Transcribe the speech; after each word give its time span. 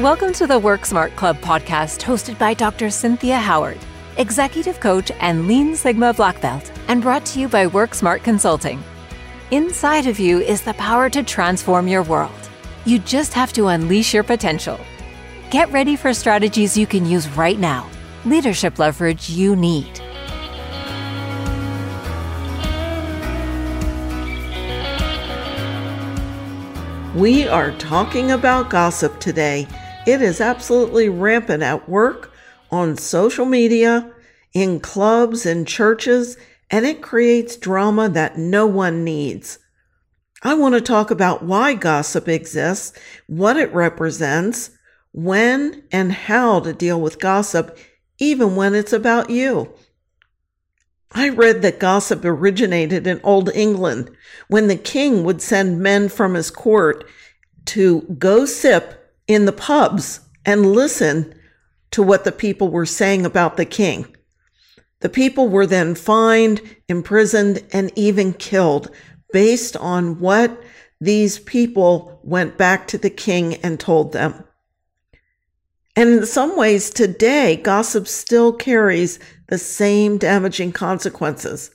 Welcome 0.00 0.34
to 0.34 0.46
the 0.46 0.58
Work 0.58 0.84
Smart 0.84 1.16
Club 1.16 1.40
podcast, 1.40 2.02
hosted 2.02 2.38
by 2.38 2.52
Dr. 2.52 2.90
Cynthia 2.90 3.38
Howard, 3.38 3.78
executive 4.18 4.78
coach 4.78 5.10
and 5.20 5.48
Lean 5.48 5.74
Sigma 5.74 6.12
Black 6.12 6.38
Belt, 6.42 6.70
and 6.88 7.00
brought 7.00 7.24
to 7.24 7.40
you 7.40 7.48
by 7.48 7.66
Work 7.66 7.94
Smart 7.94 8.22
Consulting. 8.22 8.84
Inside 9.52 10.06
of 10.06 10.18
you 10.18 10.40
is 10.40 10.60
the 10.60 10.74
power 10.74 11.08
to 11.08 11.22
transform 11.22 11.88
your 11.88 12.02
world. 12.02 12.50
You 12.84 12.98
just 12.98 13.32
have 13.32 13.54
to 13.54 13.68
unleash 13.68 14.12
your 14.12 14.22
potential. 14.22 14.78
Get 15.50 15.72
ready 15.72 15.96
for 15.96 16.12
strategies 16.12 16.76
you 16.76 16.86
can 16.86 17.06
use 17.06 17.26
right 17.30 17.58
now, 17.58 17.88
leadership 18.26 18.78
leverage 18.78 19.30
you 19.30 19.56
need. 19.56 19.98
We 27.14 27.48
are 27.48 27.72
talking 27.78 28.32
about 28.32 28.68
gossip 28.68 29.18
today. 29.20 29.66
It 30.06 30.22
is 30.22 30.40
absolutely 30.40 31.08
rampant 31.08 31.64
at 31.64 31.88
work, 31.88 32.32
on 32.70 32.96
social 32.96 33.44
media, 33.44 34.12
in 34.52 34.78
clubs 34.78 35.44
and 35.44 35.66
churches, 35.66 36.36
and 36.70 36.86
it 36.86 37.02
creates 37.02 37.56
drama 37.56 38.08
that 38.10 38.38
no 38.38 38.66
one 38.66 39.02
needs. 39.02 39.58
I 40.42 40.54
want 40.54 40.76
to 40.76 40.80
talk 40.80 41.10
about 41.10 41.42
why 41.42 41.74
gossip 41.74 42.28
exists, 42.28 42.96
what 43.26 43.56
it 43.56 43.72
represents, 43.74 44.70
when 45.10 45.82
and 45.90 46.12
how 46.12 46.60
to 46.60 46.72
deal 46.72 47.00
with 47.00 47.18
gossip, 47.18 47.76
even 48.18 48.54
when 48.54 48.76
it's 48.76 48.92
about 48.92 49.28
you. 49.28 49.72
I 51.10 51.30
read 51.30 51.62
that 51.62 51.80
gossip 51.80 52.24
originated 52.24 53.08
in 53.08 53.20
Old 53.24 53.50
England 53.54 54.10
when 54.46 54.68
the 54.68 54.76
king 54.76 55.24
would 55.24 55.42
send 55.42 55.80
men 55.80 56.08
from 56.08 56.34
his 56.34 56.50
court 56.50 57.04
to 57.66 58.02
go 58.18 58.44
sip 58.44 59.05
in 59.26 59.44
the 59.44 59.52
pubs 59.52 60.20
and 60.44 60.72
listen 60.72 61.34
to 61.90 62.02
what 62.02 62.24
the 62.24 62.32
people 62.32 62.68
were 62.68 62.86
saying 62.86 63.24
about 63.26 63.56
the 63.56 63.64
king. 63.64 64.06
The 65.00 65.08
people 65.08 65.48
were 65.48 65.66
then 65.66 65.94
fined, 65.94 66.60
imprisoned, 66.88 67.62
and 67.72 67.92
even 67.96 68.32
killed 68.32 68.90
based 69.32 69.76
on 69.76 70.20
what 70.20 70.62
these 71.00 71.38
people 71.38 72.20
went 72.22 72.56
back 72.56 72.88
to 72.88 72.98
the 72.98 73.10
king 73.10 73.54
and 73.56 73.78
told 73.78 74.12
them. 74.12 74.44
And 75.94 76.10
in 76.10 76.26
some 76.26 76.56
ways, 76.56 76.90
today, 76.90 77.56
gossip 77.56 78.06
still 78.06 78.52
carries 78.52 79.18
the 79.48 79.58
same 79.58 80.18
damaging 80.18 80.72
consequences. 80.72 81.70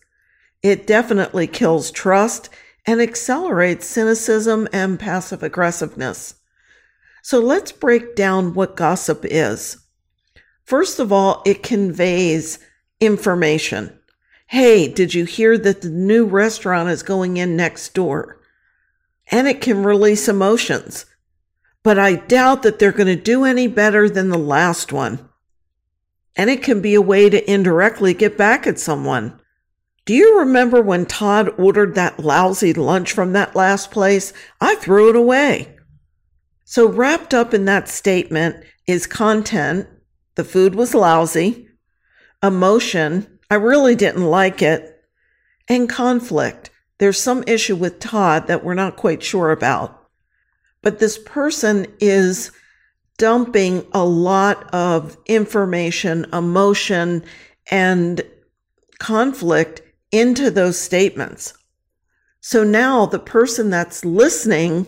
It 0.61 0.85
definitely 0.85 1.47
kills 1.47 1.89
trust 1.91 2.49
and 2.85 3.01
accelerates 3.01 3.85
cynicism 3.85 4.67
and 4.71 4.99
passive 4.99 5.41
aggressiveness. 5.43 6.35
So 7.21 7.39
let's 7.39 7.71
break 7.71 8.15
down 8.15 8.53
what 8.53 8.75
gossip 8.75 9.23
is. 9.23 9.77
First 10.63 10.99
of 10.99 11.11
all, 11.11 11.41
it 11.45 11.63
conveys 11.63 12.59
information. 12.99 13.97
Hey, 14.47 14.87
did 14.87 15.13
you 15.13 15.25
hear 15.25 15.57
that 15.57 15.81
the 15.81 15.89
new 15.89 16.25
restaurant 16.25 16.89
is 16.89 17.03
going 17.03 17.37
in 17.37 17.55
next 17.55 17.93
door? 17.93 18.41
And 19.31 19.47
it 19.47 19.61
can 19.61 19.83
release 19.83 20.27
emotions 20.27 21.05
but 21.83 21.97
I 21.97 22.15
doubt 22.15 22.63
that 22.63 22.79
they're 22.79 22.91
going 22.91 23.07
to 23.07 23.15
do 23.15 23.43
any 23.43 23.67
better 23.67 24.09
than 24.09 24.29
the 24.29 24.37
last 24.37 24.93
one. 24.93 25.27
And 26.35 26.49
it 26.49 26.63
can 26.63 26.81
be 26.81 26.93
a 26.93 27.01
way 27.01 27.29
to 27.29 27.51
indirectly 27.51 28.13
get 28.13 28.37
back 28.37 28.67
at 28.67 28.79
someone. 28.79 29.39
Do 30.05 30.13
you 30.13 30.39
remember 30.39 30.81
when 30.81 31.05
Todd 31.05 31.49
ordered 31.59 31.95
that 31.95 32.19
lousy 32.19 32.73
lunch 32.73 33.11
from 33.11 33.33
that 33.33 33.55
last 33.55 33.91
place? 33.91 34.31
I 34.59 34.75
threw 34.75 35.09
it 35.09 35.15
away. 35.15 35.77
So, 36.71 36.87
wrapped 36.87 37.33
up 37.33 37.53
in 37.53 37.65
that 37.65 37.89
statement 37.89 38.63
is 38.87 39.05
content. 39.05 39.87
The 40.35 40.43
food 40.45 40.75
was 40.75 40.95
lousy, 40.95 41.67
emotion. 42.41 43.39
I 43.49 43.55
really 43.55 43.95
didn't 43.95 44.25
like 44.25 44.61
it, 44.61 45.03
and 45.67 45.89
conflict. 45.89 46.69
There's 46.97 47.19
some 47.19 47.43
issue 47.45 47.75
with 47.75 47.99
Todd 47.99 48.47
that 48.47 48.63
we're 48.63 48.73
not 48.73 48.95
quite 48.95 49.21
sure 49.21 49.51
about 49.51 50.01
but 50.81 50.99
this 50.99 51.17
person 51.19 51.85
is 51.99 52.51
dumping 53.17 53.85
a 53.93 54.03
lot 54.03 54.73
of 54.73 55.17
information, 55.27 56.25
emotion, 56.33 57.23
and 57.69 58.21
conflict 58.99 59.81
into 60.11 60.49
those 60.49 60.77
statements. 60.77 61.53
So 62.39 62.63
now 62.63 63.05
the 63.05 63.19
person 63.19 63.69
that's 63.69 64.03
listening 64.03 64.87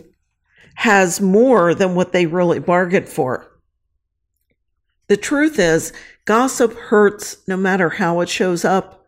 has 0.74 1.20
more 1.20 1.74
than 1.74 1.94
what 1.94 2.12
they 2.12 2.26
really 2.26 2.58
bargained 2.58 3.08
for. 3.08 3.50
The 5.06 5.16
truth 5.16 5.58
is, 5.58 5.92
gossip 6.24 6.74
hurts 6.74 7.36
no 7.46 7.56
matter 7.56 7.90
how 7.90 8.20
it 8.20 8.28
shows 8.28 8.64
up. 8.64 9.06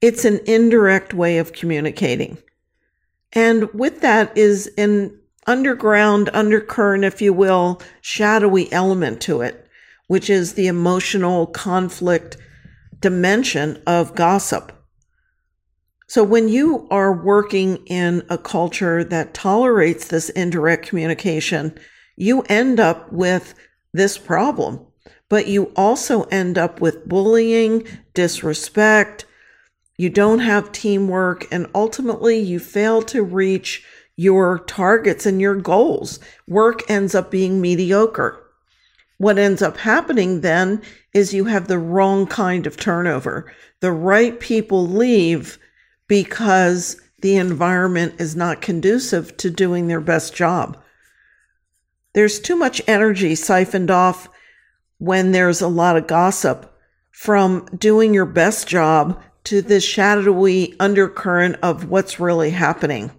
It's 0.00 0.24
an 0.24 0.40
indirect 0.46 1.14
way 1.14 1.38
of 1.38 1.52
communicating. 1.52 2.38
And 3.32 3.72
with 3.72 4.02
that 4.02 4.36
is 4.36 4.70
an 4.78 5.18
underground, 5.46 6.28
undercurrent, 6.32 7.04
if 7.04 7.22
you 7.22 7.32
will, 7.32 7.80
shadowy 8.02 8.70
element 8.72 9.20
to 9.22 9.40
it, 9.40 9.66
which 10.06 10.28
is 10.28 10.54
the 10.54 10.66
emotional 10.66 11.46
conflict 11.46 12.36
dimension 13.00 13.82
of 13.86 14.14
gossip. 14.14 14.72
So 16.08 16.22
when 16.22 16.48
you 16.48 16.86
are 16.90 17.12
working 17.12 17.78
in 17.86 18.24
a 18.28 18.38
culture 18.38 19.02
that 19.04 19.34
tolerates 19.34 20.06
this 20.06 20.28
indirect 20.30 20.86
communication, 20.86 21.76
you 22.16 22.42
end 22.42 22.78
up 22.78 23.12
with 23.12 23.54
this 23.92 24.16
problem, 24.16 24.86
but 25.28 25.48
you 25.48 25.72
also 25.74 26.22
end 26.24 26.58
up 26.58 26.80
with 26.80 27.08
bullying, 27.08 27.86
disrespect, 28.14 29.26
you 29.98 30.10
don't 30.10 30.40
have 30.40 30.72
teamwork, 30.72 31.46
and 31.50 31.66
ultimately 31.74 32.38
you 32.38 32.58
fail 32.60 33.02
to 33.02 33.22
reach 33.22 33.84
your 34.14 34.60
targets 34.60 35.26
and 35.26 35.40
your 35.40 35.56
goals. 35.56 36.20
Work 36.46 36.88
ends 36.90 37.14
up 37.14 37.30
being 37.30 37.60
mediocre. 37.60 38.42
What 39.18 39.38
ends 39.38 39.62
up 39.62 39.78
happening 39.78 40.42
then 40.42 40.82
is 41.14 41.34
you 41.34 41.46
have 41.46 41.66
the 41.66 41.78
wrong 41.78 42.26
kind 42.26 42.66
of 42.66 42.76
turnover. 42.76 43.50
The 43.80 43.92
right 43.92 44.38
people 44.38 44.86
leave 44.86 45.58
because 46.08 47.00
the 47.20 47.36
environment 47.36 48.14
is 48.18 48.36
not 48.36 48.60
conducive 48.60 49.36
to 49.38 49.50
doing 49.50 49.88
their 49.88 50.00
best 50.00 50.34
job. 50.34 50.76
There's 52.14 52.40
too 52.40 52.56
much 52.56 52.80
energy 52.86 53.34
siphoned 53.34 53.90
off 53.90 54.28
when 54.98 55.32
there's 55.32 55.60
a 55.60 55.68
lot 55.68 55.96
of 55.96 56.06
gossip 56.06 56.72
from 57.10 57.66
doing 57.76 58.14
your 58.14 58.26
best 58.26 58.68
job 58.68 59.22
to 59.44 59.62
this 59.62 59.84
shadowy 59.84 60.74
undercurrent 60.80 61.56
of 61.62 61.88
what's 61.88 62.20
really 62.20 62.50
happening. 62.50 63.10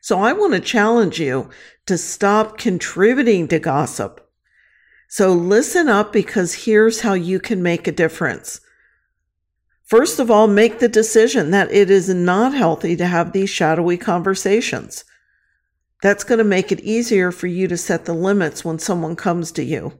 So 0.00 0.20
I 0.20 0.32
want 0.32 0.54
to 0.54 0.60
challenge 0.60 1.20
you 1.20 1.50
to 1.86 1.98
stop 1.98 2.56
contributing 2.56 3.48
to 3.48 3.58
gossip. 3.58 4.26
So 5.08 5.32
listen 5.32 5.88
up 5.88 6.12
because 6.12 6.64
here's 6.64 7.00
how 7.00 7.14
you 7.14 7.40
can 7.40 7.62
make 7.62 7.86
a 7.86 7.92
difference. 7.92 8.60
First 9.88 10.18
of 10.18 10.30
all, 10.30 10.46
make 10.46 10.80
the 10.80 10.88
decision 10.88 11.50
that 11.52 11.72
it 11.72 11.88
is 11.88 12.10
not 12.10 12.52
healthy 12.52 12.94
to 12.96 13.06
have 13.06 13.32
these 13.32 13.48
shadowy 13.48 13.96
conversations. 13.96 15.02
That's 16.02 16.24
going 16.24 16.38
to 16.38 16.44
make 16.44 16.70
it 16.70 16.80
easier 16.80 17.32
for 17.32 17.46
you 17.46 17.66
to 17.68 17.76
set 17.78 18.04
the 18.04 18.12
limits 18.12 18.62
when 18.62 18.78
someone 18.78 19.16
comes 19.16 19.50
to 19.52 19.64
you. 19.64 19.98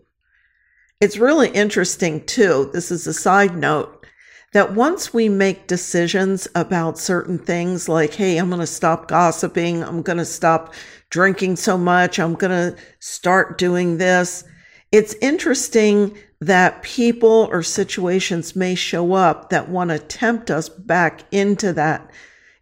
It's 1.01 1.17
really 1.17 1.49
interesting 1.49 2.27
too. 2.27 2.69
This 2.75 2.91
is 2.91 3.07
a 3.07 3.15
side 3.15 3.57
note 3.57 4.05
that 4.53 4.75
once 4.75 5.15
we 5.15 5.31
make 5.31 5.67
decisions 5.67 6.47
about 6.55 6.99
certain 6.99 7.39
things 7.39 7.89
like, 7.89 8.13
hey, 8.13 8.37
I'm 8.37 8.51
going 8.51 8.61
to 8.61 8.67
stop 8.67 9.09
gossiping, 9.09 9.83
I'm 9.83 10.03
going 10.03 10.19
to 10.19 10.25
stop 10.27 10.75
drinking 11.09 11.57
so 11.57 11.79
much, 11.79 12.19
I'm 12.19 12.35
going 12.35 12.75
to 12.75 12.79
start 12.99 13.57
doing 13.57 13.97
this, 13.97 14.45
it's 14.93 15.15
interesting 15.23 16.17
that 16.41 16.83
people 16.83 17.49
or 17.51 17.63
situations 17.63 18.55
may 18.55 18.75
show 18.75 19.13
up 19.15 19.51
that 19.51 19.69
want 19.69 19.91
to 19.91 19.99
tempt 19.99 20.51
us 20.51 20.69
back 20.69 21.23
into 21.33 21.73
that 21.73 22.11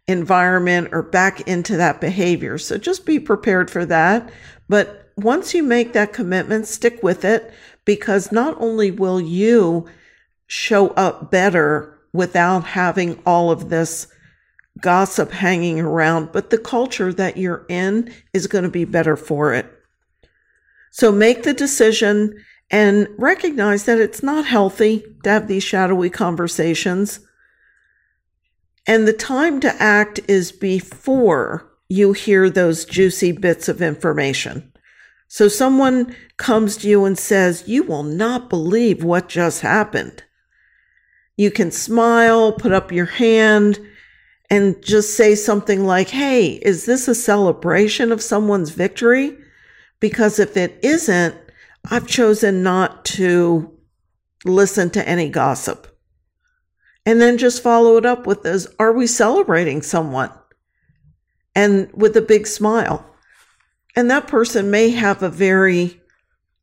environment 0.07 0.89
or 0.91 1.03
back 1.03 1.41
into 1.41 1.77
that 1.77 2.01
behavior. 2.01 2.57
So 2.57 2.77
just 2.77 3.05
be 3.05 3.19
prepared 3.19 3.69
for 3.69 3.85
that. 3.85 4.31
But 4.67 5.11
once 5.15 5.53
you 5.53 5.63
make 5.63 5.93
that 5.93 6.13
commitment, 6.13 6.67
stick 6.67 7.03
with 7.03 7.23
it 7.23 7.53
because 7.85 8.31
not 8.31 8.59
only 8.59 8.89
will 8.89 9.21
you 9.21 9.87
show 10.47 10.89
up 10.89 11.29
better 11.29 11.99
without 12.13 12.63
having 12.63 13.21
all 13.25 13.51
of 13.51 13.69
this 13.69 14.07
gossip 14.81 15.31
hanging 15.31 15.79
around, 15.79 16.31
but 16.31 16.49
the 16.49 16.57
culture 16.57 17.11
that 17.13 17.37
you're 17.37 17.65
in 17.69 18.13
is 18.33 18.47
going 18.47 18.63
to 18.63 18.69
be 18.69 18.85
better 18.85 19.15
for 19.15 19.53
it. 19.53 19.71
So 20.91 21.11
make 21.11 21.43
the 21.43 21.53
decision 21.53 22.43
and 22.69 23.07
recognize 23.17 23.85
that 23.85 23.99
it's 23.99 24.21
not 24.21 24.45
healthy 24.45 25.05
to 25.23 25.29
have 25.29 25.47
these 25.47 25.63
shadowy 25.63 26.09
conversations. 26.09 27.21
And 28.85 29.07
the 29.07 29.13
time 29.13 29.59
to 29.61 29.81
act 29.81 30.19
is 30.27 30.51
before 30.51 31.69
you 31.89 32.13
hear 32.13 32.49
those 32.49 32.85
juicy 32.85 33.31
bits 33.31 33.69
of 33.69 33.81
information. 33.81 34.71
So 35.29 35.47
someone 35.47 36.15
comes 36.37 36.77
to 36.77 36.89
you 36.89 37.05
and 37.05 37.17
says, 37.17 37.67
You 37.67 37.83
will 37.83 38.03
not 38.03 38.49
believe 38.49 39.03
what 39.03 39.29
just 39.29 39.61
happened. 39.61 40.23
You 41.35 41.51
can 41.51 41.71
smile, 41.71 42.53
put 42.53 42.71
up 42.71 42.91
your 42.91 43.05
hand, 43.05 43.79
and 44.49 44.81
just 44.83 45.15
say 45.15 45.35
something 45.35 45.85
like, 45.85 46.09
Hey, 46.09 46.53
is 46.53 46.85
this 46.85 47.07
a 47.07 47.15
celebration 47.15 48.11
of 48.11 48.21
someone's 48.21 48.71
victory? 48.71 49.37
Because 49.99 50.39
if 50.39 50.55
it 50.55 50.79
isn't, 50.81 51.35
I've 51.89 52.07
chosen 52.07 52.63
not 52.63 53.05
to 53.05 53.73
listen 54.45 54.89
to 54.91 55.07
any 55.07 55.29
gossip. 55.29 55.87
And 57.05 57.21
then 57.21 57.37
just 57.37 57.63
follow 57.63 57.95
it 57.97 58.05
up 58.05 58.27
with 58.27 58.43
this 58.43 58.67
Are 58.79 58.91
we 58.91 59.07
celebrating 59.07 59.81
someone? 59.81 60.31
And 61.55 61.89
with 61.93 62.15
a 62.17 62.21
big 62.21 62.45
smile. 62.45 63.05
And 63.95 64.11
that 64.11 64.27
person 64.27 64.69
may 64.69 64.89
have 64.89 65.23
a 65.23 65.29
very 65.29 65.99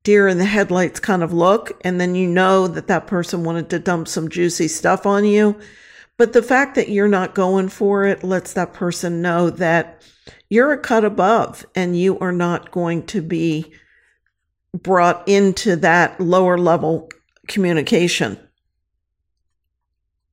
deer 0.05 0.29
in 0.29 0.38
the 0.38 0.44
headlights 0.44 1.00
kind 1.00 1.23
of 1.23 1.32
look. 1.32 1.73
And 1.81 2.00
then 2.00 2.15
you 2.15 2.29
know 2.29 2.69
that 2.69 2.87
that 2.88 3.06
person 3.06 3.43
wanted 3.43 3.71
to 3.71 3.79
dump 3.79 4.06
some 4.06 4.29
juicy 4.29 4.69
stuff 4.69 5.06
on 5.06 5.25
you. 5.25 5.59
But 6.17 6.32
the 6.32 6.43
fact 6.43 6.76
that 6.76 6.91
you're 6.91 7.09
not 7.09 7.35
going 7.35 7.71
for 7.71 8.05
it 8.05 8.23
lets 8.23 8.53
that 8.53 8.73
person 8.73 9.21
know 9.21 9.50
that 9.50 10.03
you're 10.49 10.73
a 10.73 10.79
cut 10.79 11.05
above 11.05 11.67
and 11.75 11.99
you 11.99 12.19
are 12.21 12.31
not 12.31 12.71
going 12.71 13.06
to 13.06 13.21
be 13.21 13.73
brought 14.75 15.26
into 15.29 15.76
that 15.76 16.21
lower 16.21 16.59
level 16.59 17.09
communication. 17.47 18.38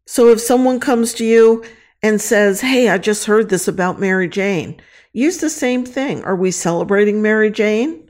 So 0.08 0.30
if 0.30 0.42
someone 0.42 0.80
comes 0.80 1.14
to 1.16 1.26
you 1.26 1.64
and 2.02 2.20
says, 2.20 2.62
Hey, 2.62 2.90
I 2.90 2.98
just 2.98 3.26
heard 3.26 3.50
this 3.50 3.68
about 3.68 4.00
Mary 4.00 4.28
Jane, 4.28 4.82
use 5.14 5.38
the 5.38 5.50
same 5.50 5.86
thing. 5.86 6.24
Are 6.24 6.36
we 6.36 6.52
celebrating 6.52 7.22
Mary 7.22 7.52
Jane? 7.52 8.10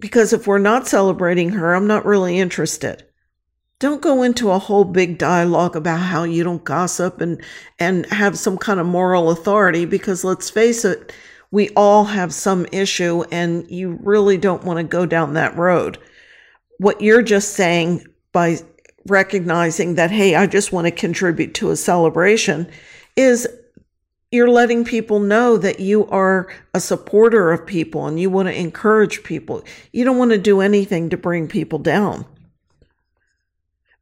Because 0.00 0.32
if 0.32 0.46
we're 0.46 0.58
not 0.58 0.88
celebrating 0.88 1.50
her, 1.50 1.74
I'm 1.74 1.86
not 1.86 2.04
really 2.04 2.38
interested. 2.38 3.04
Don't 3.78 4.02
go 4.02 4.22
into 4.22 4.50
a 4.50 4.58
whole 4.58 4.84
big 4.84 5.18
dialogue 5.18 5.76
about 5.76 6.00
how 6.00 6.24
you 6.24 6.42
don't 6.42 6.64
gossip 6.64 7.20
and, 7.20 7.42
and 7.78 8.06
have 8.06 8.38
some 8.38 8.56
kind 8.56 8.80
of 8.80 8.86
moral 8.86 9.30
authority 9.30 9.84
because 9.84 10.24
let's 10.24 10.48
face 10.48 10.84
it, 10.84 11.12
we 11.50 11.70
all 11.70 12.04
have 12.04 12.32
some 12.32 12.66
issue 12.72 13.24
and 13.30 13.70
you 13.70 13.98
really 14.02 14.36
don't 14.36 14.64
want 14.64 14.78
to 14.78 14.84
go 14.84 15.06
down 15.06 15.34
that 15.34 15.56
road. 15.56 15.98
What 16.78 17.00
you're 17.00 17.22
just 17.22 17.54
saying 17.54 18.04
by 18.32 18.58
recognizing 19.06 19.94
that, 19.94 20.10
hey, 20.10 20.34
I 20.34 20.46
just 20.46 20.72
want 20.72 20.86
to 20.86 20.90
contribute 20.90 21.54
to 21.54 21.70
a 21.70 21.76
celebration 21.76 22.70
is 23.14 23.48
you're 24.32 24.50
letting 24.50 24.84
people 24.84 25.20
know 25.20 25.56
that 25.56 25.80
you 25.80 26.06
are 26.08 26.52
a 26.74 26.80
supporter 26.80 27.52
of 27.52 27.66
people 27.66 28.06
and 28.06 28.18
you 28.18 28.28
want 28.28 28.48
to 28.48 28.60
encourage 28.60 29.22
people. 29.22 29.62
You 29.92 30.04
don't 30.04 30.18
want 30.18 30.32
to 30.32 30.38
do 30.38 30.60
anything 30.60 31.08
to 31.10 31.16
bring 31.16 31.48
people 31.48 31.78
down. 31.78 32.26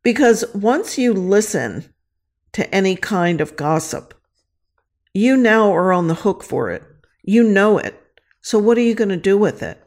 Because 0.02 0.44
once 0.54 0.98
you 0.98 1.12
listen 1.12 1.92
to 2.52 2.74
any 2.74 2.96
kind 2.96 3.40
of 3.40 3.56
gossip, 3.56 4.14
you 5.12 5.36
now 5.36 5.72
are 5.72 5.92
on 5.92 6.08
the 6.08 6.14
hook 6.14 6.42
for 6.42 6.70
it. 6.70 6.82
You 7.24 7.42
know 7.42 7.78
it. 7.78 8.00
So 8.40 8.58
what 8.58 8.78
are 8.78 8.82
you 8.82 8.94
going 8.94 9.08
to 9.08 9.16
do 9.16 9.36
with 9.36 9.62
it? 9.62 9.82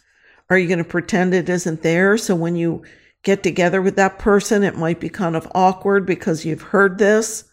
Are 0.49 0.57
you 0.57 0.67
going 0.67 0.79
to 0.79 0.83
pretend 0.83 1.33
it 1.33 1.47
isn't 1.49 1.83
there? 1.83 2.17
So 2.17 2.35
when 2.35 2.55
you 2.55 2.83
get 3.23 3.43
together 3.43 3.81
with 3.81 3.95
that 3.97 4.19
person, 4.19 4.63
it 4.63 4.77
might 4.77 4.99
be 4.99 5.09
kind 5.09 5.35
of 5.35 5.51
awkward 5.53 6.05
because 6.05 6.45
you've 6.45 6.61
heard 6.61 6.97
this. 6.97 7.43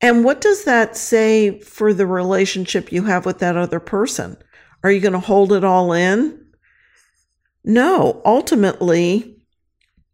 And 0.00 0.24
what 0.24 0.40
does 0.40 0.64
that 0.64 0.96
say 0.96 1.60
for 1.60 1.94
the 1.94 2.06
relationship 2.06 2.92
you 2.92 3.04
have 3.04 3.24
with 3.24 3.38
that 3.38 3.56
other 3.56 3.80
person? 3.80 4.36
Are 4.82 4.90
you 4.90 5.00
going 5.00 5.12
to 5.12 5.18
hold 5.18 5.52
it 5.52 5.64
all 5.64 5.92
in? 5.92 6.44
No, 7.64 8.20
ultimately, 8.24 9.38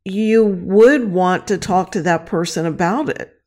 you 0.05 0.44
would 0.44 1.12
want 1.12 1.46
to 1.48 1.58
talk 1.58 1.93
to 1.93 2.02
that 2.02 2.26
person 2.26 2.66
about 2.66 3.08
it, 3.08 3.41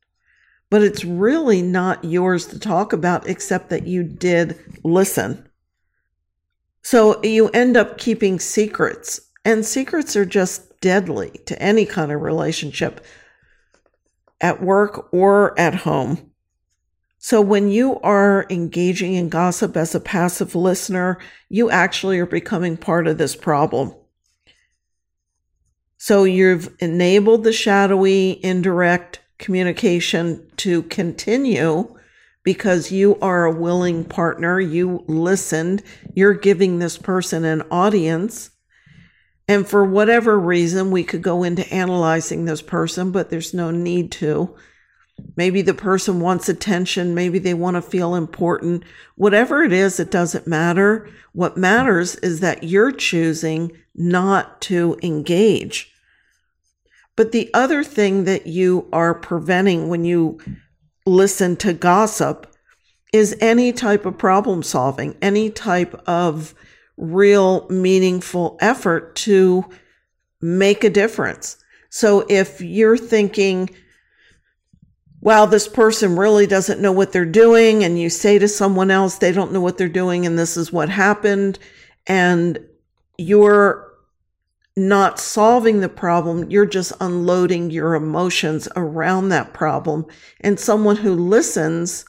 but 0.70 0.82
it's 0.82 1.04
really 1.04 1.62
not 1.62 2.04
yours 2.04 2.46
to 2.46 2.58
talk 2.58 2.92
about 2.92 3.28
except 3.28 3.70
that 3.70 3.86
you 3.86 4.02
did 4.02 4.58
listen. 4.82 5.48
So 6.82 7.22
you 7.22 7.48
end 7.48 7.76
up 7.76 7.98
keeping 7.98 8.38
secrets, 8.38 9.20
and 9.44 9.64
secrets 9.64 10.16
are 10.16 10.24
just 10.24 10.80
deadly 10.80 11.30
to 11.46 11.60
any 11.60 11.84
kind 11.84 12.12
of 12.12 12.20
relationship 12.20 13.04
at 14.40 14.62
work 14.62 15.12
or 15.12 15.58
at 15.58 15.74
home. 15.74 16.30
So 17.18 17.40
when 17.40 17.70
you 17.70 17.98
are 18.00 18.46
engaging 18.50 19.14
in 19.14 19.28
gossip 19.28 19.76
as 19.76 19.94
a 19.94 20.00
passive 20.00 20.54
listener, 20.54 21.18
you 21.48 21.70
actually 21.70 22.20
are 22.20 22.26
becoming 22.26 22.76
part 22.76 23.08
of 23.08 23.18
this 23.18 23.34
problem. 23.34 23.94
So 25.98 26.24
you've 26.24 26.72
enabled 26.78 27.42
the 27.42 27.52
shadowy, 27.52 28.44
indirect 28.44 29.20
communication 29.38 30.46
to 30.58 30.82
continue 30.84 31.94
because 32.42 32.92
you 32.92 33.18
are 33.20 33.44
a 33.44 33.54
willing 33.54 34.04
partner. 34.04 34.60
You 34.60 35.04
listened. 35.08 35.82
You're 36.14 36.34
giving 36.34 36.78
this 36.78 36.96
person 36.96 37.44
an 37.44 37.62
audience. 37.70 38.50
And 39.48 39.66
for 39.66 39.84
whatever 39.84 40.38
reason, 40.38 40.90
we 40.90 41.04
could 41.04 41.22
go 41.22 41.42
into 41.42 41.72
analyzing 41.72 42.44
this 42.44 42.62
person, 42.62 43.10
but 43.10 43.30
there's 43.30 43.52
no 43.52 43.70
need 43.70 44.12
to. 44.12 44.54
Maybe 45.36 45.62
the 45.62 45.74
person 45.74 46.20
wants 46.20 46.48
attention. 46.48 47.14
Maybe 47.14 47.38
they 47.38 47.54
want 47.54 47.76
to 47.76 47.82
feel 47.82 48.14
important. 48.14 48.84
Whatever 49.16 49.64
it 49.64 49.72
is, 49.72 49.98
it 49.98 50.10
doesn't 50.10 50.46
matter. 50.46 51.08
What 51.32 51.56
matters 51.56 52.16
is 52.16 52.40
that 52.40 52.64
you're 52.64 52.92
choosing 52.92 53.72
not 53.94 54.60
to 54.62 54.98
engage. 55.02 55.92
But 57.16 57.32
the 57.32 57.50
other 57.54 57.82
thing 57.82 58.24
that 58.24 58.46
you 58.46 58.88
are 58.92 59.14
preventing 59.14 59.88
when 59.88 60.04
you 60.04 60.38
listen 61.06 61.56
to 61.56 61.72
gossip 61.72 62.52
is 63.12 63.36
any 63.40 63.72
type 63.72 64.04
of 64.04 64.18
problem 64.18 64.62
solving, 64.62 65.16
any 65.22 65.48
type 65.48 65.94
of 66.06 66.54
real 66.96 67.66
meaningful 67.68 68.58
effort 68.60 69.16
to 69.16 69.64
make 70.42 70.84
a 70.84 70.90
difference. 70.90 71.56
So 71.88 72.26
if 72.28 72.60
you're 72.60 72.98
thinking, 72.98 73.70
wow, 75.20 75.46
this 75.46 75.68
person 75.68 76.16
really 76.16 76.46
doesn't 76.46 76.80
know 76.80 76.92
what 76.92 77.12
they're 77.12 77.24
doing, 77.24 77.84
and 77.84 77.98
you 77.98 78.10
say 78.10 78.38
to 78.38 78.48
someone 78.48 78.90
else, 78.90 79.16
they 79.16 79.32
don't 79.32 79.52
know 79.52 79.60
what 79.60 79.78
they're 79.78 79.88
doing, 79.88 80.26
and 80.26 80.38
this 80.38 80.56
is 80.56 80.72
what 80.72 80.88
happened, 80.90 81.58
and 82.06 82.58
you're 83.16 83.85
not 84.76 85.18
solving 85.18 85.80
the 85.80 85.88
problem, 85.88 86.50
you're 86.50 86.66
just 86.66 86.92
unloading 87.00 87.70
your 87.70 87.94
emotions 87.94 88.68
around 88.76 89.30
that 89.30 89.52
problem. 89.54 90.06
And 90.40 90.60
someone 90.60 90.96
who 90.96 91.14
listens 91.14 92.04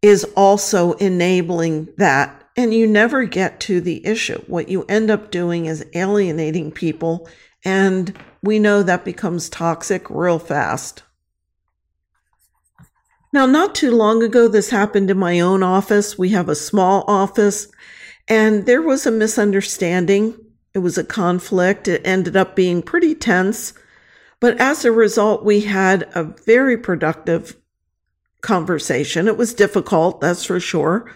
is 0.00 0.24
also 0.34 0.92
enabling 0.94 1.88
that 1.98 2.40
and 2.56 2.74
you 2.74 2.86
never 2.86 3.24
get 3.24 3.60
to 3.60 3.80
the 3.80 4.04
issue. 4.06 4.40
What 4.46 4.68
you 4.68 4.84
end 4.84 5.10
up 5.10 5.30
doing 5.30 5.66
is 5.66 5.86
alienating 5.94 6.72
people, 6.72 7.28
and 7.64 8.16
we 8.42 8.58
know 8.58 8.82
that 8.82 9.04
becomes 9.04 9.48
toxic 9.48 10.10
real 10.10 10.38
fast. 10.38 11.02
Now, 13.32 13.46
not 13.46 13.74
too 13.74 13.92
long 13.92 14.22
ago, 14.22 14.48
this 14.48 14.70
happened 14.70 15.10
in 15.10 15.18
my 15.18 15.38
own 15.40 15.62
office. 15.62 16.18
We 16.18 16.30
have 16.30 16.48
a 16.48 16.54
small 16.56 17.04
office, 17.06 17.68
and 18.26 18.66
there 18.66 18.82
was 18.82 19.06
a 19.06 19.12
misunderstanding. 19.12 20.34
It 20.74 20.78
was 20.80 20.96
a 20.96 21.04
conflict. 21.04 21.88
It 21.88 22.02
ended 22.04 22.36
up 22.36 22.54
being 22.54 22.82
pretty 22.82 23.14
tense. 23.14 23.72
But 24.40 24.58
as 24.58 24.84
a 24.84 24.92
result, 24.92 25.44
we 25.44 25.60
had 25.60 26.08
a 26.14 26.24
very 26.24 26.76
productive 26.78 27.56
conversation. 28.40 29.28
It 29.28 29.36
was 29.36 29.52
difficult, 29.52 30.20
that's 30.20 30.44
for 30.44 30.60
sure. 30.60 31.12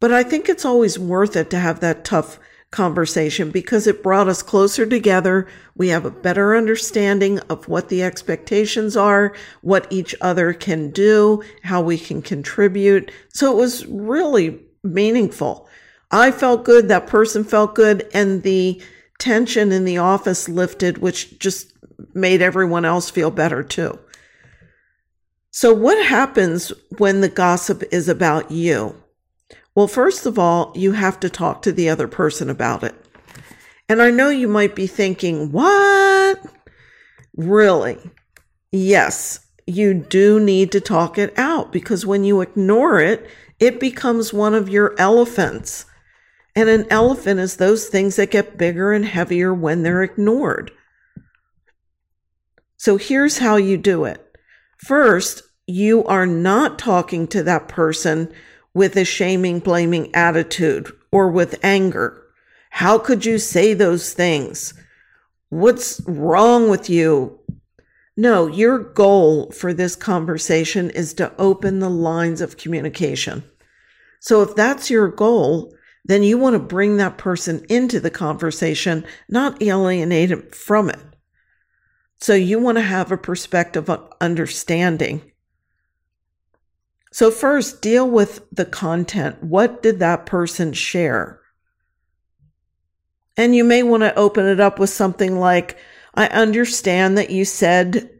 But 0.00 0.12
I 0.12 0.24
think 0.24 0.48
it's 0.48 0.64
always 0.64 0.98
worth 0.98 1.36
it 1.36 1.50
to 1.50 1.58
have 1.58 1.80
that 1.80 2.04
tough 2.04 2.40
conversation 2.72 3.50
because 3.50 3.86
it 3.86 4.02
brought 4.02 4.28
us 4.28 4.42
closer 4.42 4.84
together. 4.84 5.46
We 5.76 5.88
have 5.88 6.04
a 6.04 6.10
better 6.10 6.56
understanding 6.56 7.38
of 7.50 7.68
what 7.68 7.88
the 7.88 8.02
expectations 8.02 8.96
are, 8.96 9.34
what 9.60 9.86
each 9.90 10.14
other 10.20 10.52
can 10.52 10.90
do, 10.90 11.44
how 11.62 11.82
we 11.82 11.98
can 11.98 12.22
contribute. 12.22 13.12
So 13.28 13.52
it 13.52 13.56
was 13.56 13.86
really 13.86 14.58
meaningful. 14.82 15.68
I 16.12 16.30
felt 16.30 16.64
good, 16.64 16.88
that 16.88 17.06
person 17.06 17.42
felt 17.42 17.74
good, 17.74 18.06
and 18.12 18.42
the 18.42 18.80
tension 19.18 19.72
in 19.72 19.84
the 19.84 19.98
office 19.98 20.48
lifted, 20.48 20.98
which 20.98 21.38
just 21.38 21.72
made 22.14 22.42
everyone 22.42 22.84
else 22.84 23.10
feel 23.10 23.30
better 23.30 23.62
too. 23.62 23.98
So, 25.50 25.72
what 25.72 26.04
happens 26.04 26.72
when 26.98 27.20
the 27.20 27.28
gossip 27.28 27.82
is 27.90 28.08
about 28.08 28.50
you? 28.50 28.96
Well, 29.74 29.88
first 29.88 30.26
of 30.26 30.38
all, 30.38 30.72
you 30.74 30.92
have 30.92 31.18
to 31.20 31.30
talk 31.30 31.62
to 31.62 31.72
the 31.72 31.88
other 31.88 32.08
person 32.08 32.50
about 32.50 32.84
it. 32.84 32.94
And 33.88 34.02
I 34.02 34.10
know 34.10 34.28
you 34.28 34.48
might 34.48 34.74
be 34.74 34.86
thinking, 34.86 35.50
what? 35.52 36.42
Really? 37.36 37.98
Yes, 38.70 39.46
you 39.66 39.94
do 39.94 40.40
need 40.40 40.72
to 40.72 40.80
talk 40.80 41.18
it 41.18 41.36
out 41.38 41.72
because 41.72 42.04
when 42.06 42.24
you 42.24 42.40
ignore 42.40 43.00
it, 43.00 43.26
it 43.58 43.80
becomes 43.80 44.32
one 44.32 44.54
of 44.54 44.68
your 44.68 44.94
elephants. 44.98 45.86
And 46.54 46.68
an 46.68 46.86
elephant 46.90 47.40
is 47.40 47.56
those 47.56 47.88
things 47.88 48.16
that 48.16 48.30
get 48.30 48.58
bigger 48.58 48.92
and 48.92 49.04
heavier 49.04 49.54
when 49.54 49.82
they're 49.82 50.02
ignored. 50.02 50.70
So 52.76 52.96
here's 52.96 53.38
how 53.38 53.56
you 53.56 53.76
do 53.76 54.04
it. 54.04 54.36
First, 54.76 55.42
you 55.66 56.04
are 56.04 56.26
not 56.26 56.78
talking 56.78 57.26
to 57.28 57.42
that 57.44 57.68
person 57.68 58.32
with 58.74 58.96
a 58.96 59.04
shaming, 59.04 59.60
blaming 59.60 60.14
attitude 60.14 60.92
or 61.10 61.30
with 61.30 61.58
anger. 61.62 62.22
How 62.70 62.98
could 62.98 63.24
you 63.24 63.38
say 63.38 63.74
those 63.74 64.12
things? 64.12 64.74
What's 65.50 66.00
wrong 66.06 66.68
with 66.68 66.90
you? 66.90 67.38
No, 68.16 68.46
your 68.46 68.78
goal 68.78 69.50
for 69.52 69.72
this 69.72 69.94
conversation 69.94 70.90
is 70.90 71.14
to 71.14 71.32
open 71.38 71.78
the 71.78 71.90
lines 71.90 72.40
of 72.40 72.56
communication. 72.56 73.44
So 74.20 74.42
if 74.42 74.54
that's 74.54 74.90
your 74.90 75.08
goal, 75.08 75.74
then 76.04 76.22
you 76.22 76.36
want 76.36 76.54
to 76.54 76.58
bring 76.58 76.96
that 76.96 77.18
person 77.18 77.64
into 77.68 78.00
the 78.00 78.10
conversation, 78.10 79.04
not 79.28 79.62
alienate 79.62 80.30
them 80.30 80.48
from 80.50 80.90
it. 80.90 80.98
So 82.20 82.34
you 82.34 82.58
want 82.58 82.78
to 82.78 82.82
have 82.82 83.12
a 83.12 83.16
perspective 83.16 83.88
of 83.88 84.12
understanding. 84.20 85.32
So, 87.12 87.30
first, 87.30 87.82
deal 87.82 88.08
with 88.08 88.46
the 88.50 88.64
content. 88.64 89.42
What 89.42 89.82
did 89.82 89.98
that 89.98 90.24
person 90.24 90.72
share? 90.72 91.40
And 93.36 93.54
you 93.54 93.64
may 93.64 93.82
want 93.82 94.02
to 94.02 94.14
open 94.14 94.46
it 94.46 94.60
up 94.60 94.78
with 94.78 94.88
something 94.90 95.38
like, 95.38 95.76
I 96.14 96.26
understand 96.28 97.18
that 97.18 97.30
you 97.30 97.44
said 97.44 98.10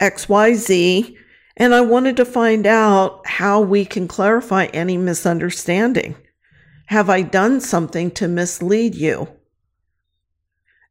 XYZ, 0.00 1.14
and 1.56 1.74
I 1.74 1.80
wanted 1.82 2.16
to 2.16 2.24
find 2.24 2.66
out 2.66 3.26
how 3.26 3.60
we 3.60 3.84
can 3.84 4.08
clarify 4.08 4.66
any 4.66 4.96
misunderstanding. 4.96 6.16
Have 6.86 7.08
I 7.08 7.22
done 7.22 7.60
something 7.60 8.10
to 8.12 8.28
mislead 8.28 8.94
you? 8.94 9.28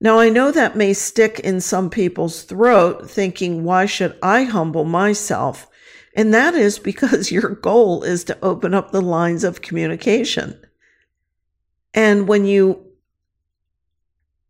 Now, 0.02 0.20
I 0.20 0.30
know 0.30 0.52
that 0.52 0.76
may 0.76 0.94
stick 0.94 1.40
in 1.40 1.62
some 1.62 1.90
people's 1.90 2.44
throat, 2.44 3.10
thinking, 3.10 3.64
why 3.64 3.86
should 3.86 4.18
I 4.22 4.44
humble 4.44 4.84
myself? 4.84 5.70
And 6.16 6.34
that 6.34 6.56
is 6.56 6.78
because 6.78 7.32
your 7.32 7.50
goal 7.50 8.04
is 8.04 8.24
to 8.26 8.38
open 8.42 8.74
up 8.74 8.92
the 8.92 9.02
lines 9.02 9.44
of 9.44 9.62
communication. 9.62 10.60
And 11.94 12.28
when 12.28 12.46
you 12.46 12.86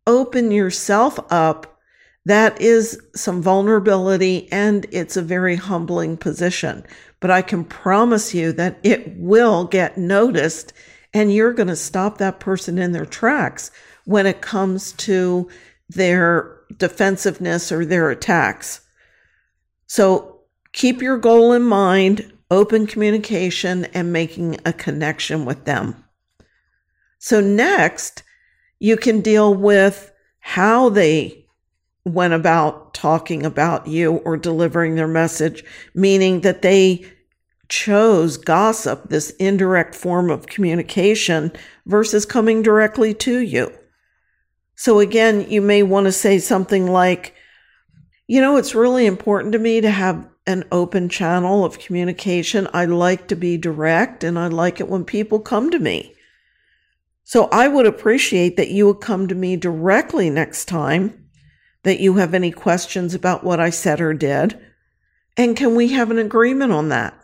open 0.06 0.50
yourself 0.50 1.20
up, 1.30 1.78
that 2.26 2.58
is 2.60 2.98
some 3.14 3.42
vulnerability 3.42 4.50
and 4.50 4.86
it's 4.90 5.16
a 5.16 5.22
very 5.22 5.56
humbling 5.56 6.16
position. 6.16 6.84
But 7.20 7.30
I 7.30 7.42
can 7.42 7.64
promise 7.64 8.34
you 8.34 8.52
that 8.52 8.78
it 8.82 9.16
will 9.16 9.66
get 9.66 9.98
noticed 9.98 10.72
and 11.14 11.32
you're 11.32 11.52
going 11.52 11.68
to 11.68 11.76
stop 11.76 12.18
that 12.18 12.40
person 12.40 12.76
in 12.76 12.92
their 12.92 13.06
tracks 13.06 13.70
when 14.04 14.26
it 14.26 14.42
comes 14.42 14.92
to 14.92 15.48
their 15.88 16.60
defensiveness 16.76 17.70
or 17.70 17.86
their 17.86 18.10
attacks. 18.10 18.80
So 19.86 20.40
keep 20.72 21.00
your 21.00 21.16
goal 21.16 21.52
in 21.52 21.62
mind, 21.62 22.32
open 22.50 22.86
communication, 22.86 23.84
and 23.86 24.12
making 24.12 24.58
a 24.66 24.72
connection 24.72 25.44
with 25.44 25.64
them. 25.64 26.04
So, 27.18 27.40
next, 27.40 28.22
you 28.80 28.98
can 28.98 29.22
deal 29.22 29.54
with 29.54 30.12
how 30.40 30.90
they 30.90 31.46
went 32.04 32.34
about 32.34 32.92
talking 32.92 33.46
about 33.46 33.86
you 33.86 34.16
or 34.16 34.36
delivering 34.36 34.94
their 34.94 35.08
message, 35.08 35.64
meaning 35.94 36.42
that 36.42 36.60
they 36.60 37.10
chose 37.68 38.36
gossip, 38.36 39.08
this 39.08 39.30
indirect 39.30 39.94
form 39.94 40.30
of 40.30 40.46
communication, 40.46 41.52
versus 41.86 42.26
coming 42.26 42.62
directly 42.62 43.14
to 43.14 43.38
you. 43.38 43.72
So 44.76 44.98
again, 44.98 45.46
you 45.48 45.60
may 45.60 45.82
want 45.82 46.06
to 46.06 46.12
say 46.12 46.38
something 46.38 46.90
like, 46.90 47.34
you 48.26 48.40
know, 48.40 48.56
it's 48.56 48.74
really 48.74 49.06
important 49.06 49.52
to 49.52 49.58
me 49.58 49.80
to 49.80 49.90
have 49.90 50.28
an 50.46 50.64
open 50.72 51.08
channel 51.08 51.64
of 51.64 51.78
communication. 51.78 52.68
I 52.72 52.84
like 52.84 53.28
to 53.28 53.36
be 53.36 53.56
direct 53.56 54.24
and 54.24 54.38
I 54.38 54.48
like 54.48 54.80
it 54.80 54.88
when 54.88 55.04
people 55.04 55.40
come 55.40 55.70
to 55.70 55.78
me. 55.78 56.14
So 57.22 57.48
I 57.50 57.68
would 57.68 57.86
appreciate 57.86 58.56
that 58.56 58.70
you 58.70 58.86
would 58.86 59.00
come 59.00 59.28
to 59.28 59.34
me 59.34 59.56
directly 59.56 60.28
next 60.28 60.66
time 60.66 61.28
that 61.82 62.00
you 62.00 62.14
have 62.14 62.34
any 62.34 62.50
questions 62.50 63.14
about 63.14 63.44
what 63.44 63.60
I 63.60 63.70
said 63.70 64.00
or 64.00 64.12
did. 64.12 64.58
And 65.36 65.56
can 65.56 65.74
we 65.74 65.88
have 65.88 66.10
an 66.10 66.18
agreement 66.18 66.72
on 66.72 66.90
that? 66.90 67.14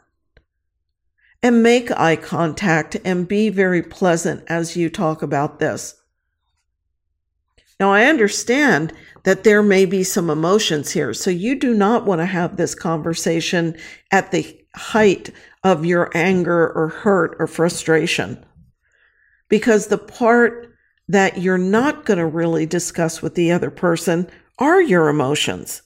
And 1.42 1.62
make 1.62 1.90
eye 1.92 2.16
contact 2.16 2.96
and 3.04 3.26
be 3.26 3.48
very 3.48 3.82
pleasant 3.82 4.44
as 4.46 4.76
you 4.76 4.90
talk 4.90 5.22
about 5.22 5.58
this. 5.58 5.94
Now, 7.78 7.92
I 7.92 8.04
understand 8.04 8.92
that 9.24 9.42
there 9.42 9.62
may 9.62 9.86
be 9.86 10.04
some 10.04 10.28
emotions 10.28 10.90
here. 10.90 11.14
So 11.14 11.30
you 11.30 11.54
do 11.54 11.72
not 11.72 12.04
want 12.04 12.20
to 12.20 12.26
have 12.26 12.56
this 12.56 12.74
conversation 12.74 13.74
at 14.10 14.30
the 14.30 14.60
height 14.74 15.30
of 15.64 15.86
your 15.86 16.10
anger 16.14 16.70
or 16.74 16.88
hurt 16.88 17.36
or 17.38 17.46
frustration. 17.46 18.44
Because 19.48 19.86
the 19.86 19.98
part 19.98 20.74
that 21.08 21.38
you're 21.38 21.58
not 21.58 22.04
going 22.04 22.18
to 22.18 22.26
really 22.26 22.66
discuss 22.66 23.22
with 23.22 23.34
the 23.34 23.50
other 23.50 23.70
person 23.70 24.28
are 24.58 24.82
your 24.82 25.08
emotions. 25.08 25.80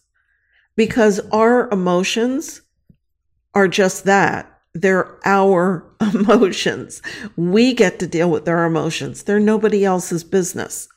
Because 0.74 1.20
our 1.30 1.70
emotions 1.70 2.60
are 3.54 3.68
just 3.68 4.04
that. 4.04 4.53
They're 4.74 5.18
our 5.24 5.86
emotions. 6.14 7.00
We 7.36 7.74
get 7.74 7.98
to 8.00 8.06
deal 8.06 8.30
with 8.30 8.48
our 8.48 8.64
emotions. 8.64 9.22
They're 9.22 9.40
nobody 9.40 9.84
else's 9.84 10.24
business. 10.24 10.88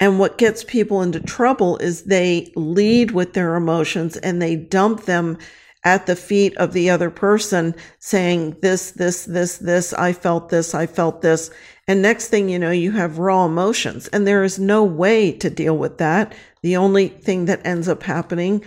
And 0.00 0.18
what 0.18 0.36
gets 0.36 0.64
people 0.64 1.00
into 1.00 1.20
trouble 1.20 1.76
is 1.78 2.02
they 2.02 2.52
lead 2.56 3.12
with 3.12 3.34
their 3.34 3.54
emotions 3.54 4.16
and 4.16 4.42
they 4.42 4.56
dump 4.56 5.04
them 5.04 5.38
at 5.84 6.06
the 6.06 6.16
feet 6.16 6.56
of 6.56 6.72
the 6.72 6.90
other 6.90 7.10
person 7.10 7.74
saying 7.98 8.56
this, 8.62 8.92
this, 8.92 9.24
this, 9.24 9.58
this, 9.58 9.92
I 9.92 10.12
felt 10.12 10.48
this, 10.48 10.74
I 10.74 10.86
felt 10.86 11.22
this. 11.22 11.50
And 11.88 12.02
next 12.02 12.28
thing 12.28 12.48
you 12.48 12.58
know, 12.58 12.70
you 12.70 12.92
have 12.92 13.18
raw 13.18 13.46
emotions 13.46 14.08
and 14.08 14.26
there 14.26 14.44
is 14.44 14.58
no 14.58 14.84
way 14.84 15.32
to 15.32 15.50
deal 15.50 15.76
with 15.76 15.98
that. 15.98 16.34
The 16.62 16.76
only 16.76 17.08
thing 17.08 17.46
that 17.46 17.64
ends 17.64 17.88
up 17.88 18.02
happening 18.02 18.64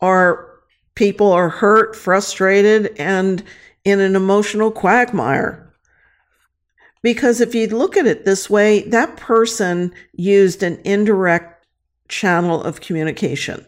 are 0.00 0.47
people 0.98 1.30
are 1.30 1.48
hurt, 1.48 1.94
frustrated, 1.94 2.92
and 2.98 3.44
in 3.84 4.00
an 4.00 4.16
emotional 4.16 4.72
quagmire. 4.72 5.72
Because 7.02 7.40
if 7.40 7.54
you 7.54 7.68
look 7.68 7.96
at 7.96 8.08
it 8.08 8.24
this 8.24 8.50
way, 8.50 8.82
that 8.88 9.16
person 9.16 9.94
used 10.12 10.64
an 10.64 10.80
indirect 10.84 11.64
channel 12.08 12.60
of 12.60 12.80
communication, 12.80 13.64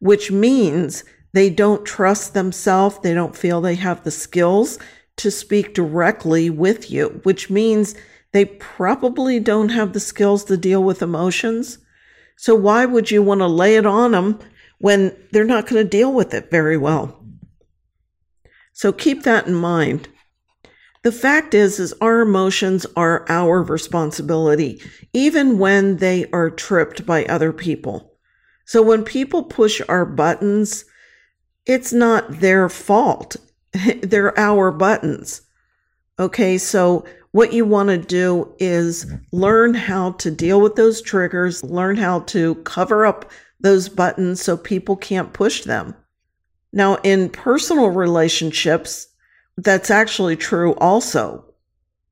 which 0.00 0.32
means 0.32 1.04
they 1.32 1.48
don't 1.48 1.86
trust 1.86 2.34
themselves. 2.34 2.98
They 2.98 3.14
don't 3.14 3.36
feel 3.36 3.60
they 3.60 3.76
have 3.76 4.02
the 4.02 4.10
skills 4.10 4.80
to 5.18 5.30
speak 5.30 5.74
directly 5.74 6.50
with 6.50 6.90
you, 6.90 7.20
which 7.22 7.50
means 7.50 7.94
they 8.32 8.46
probably 8.46 9.38
don't 9.38 9.68
have 9.68 9.92
the 9.92 10.00
skills 10.00 10.42
to 10.46 10.56
deal 10.56 10.82
with 10.82 11.02
emotions. 11.02 11.78
So 12.36 12.56
why 12.56 12.84
would 12.84 13.12
you 13.12 13.22
want 13.22 13.42
to 13.42 13.46
lay 13.46 13.76
it 13.76 13.86
on 13.86 14.10
them 14.10 14.40
when 14.84 15.16
they're 15.32 15.46
not 15.46 15.66
going 15.66 15.82
to 15.82 15.88
deal 15.88 16.12
with 16.12 16.34
it 16.34 16.50
very 16.50 16.76
well? 16.76 17.24
So 18.74 18.92
keep 18.92 19.22
that 19.22 19.46
in 19.46 19.54
mind. 19.54 20.10
The 21.04 21.10
fact 21.10 21.54
is, 21.54 21.80
is 21.80 21.94
our 22.02 22.20
emotions 22.20 22.84
are 22.94 23.24
our 23.30 23.62
responsibility, 23.62 24.82
even 25.14 25.58
when 25.58 25.96
they 25.96 26.28
are 26.32 26.50
tripped 26.50 27.06
by 27.06 27.24
other 27.24 27.50
people. 27.50 28.12
So 28.66 28.82
when 28.82 29.04
people 29.04 29.44
push 29.44 29.80
our 29.88 30.04
buttons, 30.04 30.84
it's 31.64 31.94
not 31.94 32.40
their 32.40 32.68
fault. 32.68 33.36
They're 34.02 34.38
our 34.38 34.70
buttons. 34.70 35.40
Okay. 36.18 36.58
So 36.58 37.06
what 37.30 37.54
you 37.54 37.64
want 37.64 37.88
to 37.88 37.96
do 37.96 38.54
is 38.58 39.10
learn 39.32 39.72
how 39.72 40.12
to 40.12 40.30
deal 40.30 40.60
with 40.60 40.74
those 40.74 41.00
triggers, 41.00 41.64
learn 41.64 41.96
how 41.96 42.20
to 42.20 42.56
cover 42.56 43.06
up 43.06 43.30
those 43.64 43.88
buttons 43.88 44.42
so 44.42 44.56
people 44.56 44.94
can't 44.94 45.32
push 45.32 45.62
them. 45.62 45.96
Now, 46.72 46.96
in 46.96 47.30
personal 47.30 47.88
relationships, 47.88 49.08
that's 49.56 49.90
actually 49.90 50.36
true 50.36 50.74
also. 50.74 51.44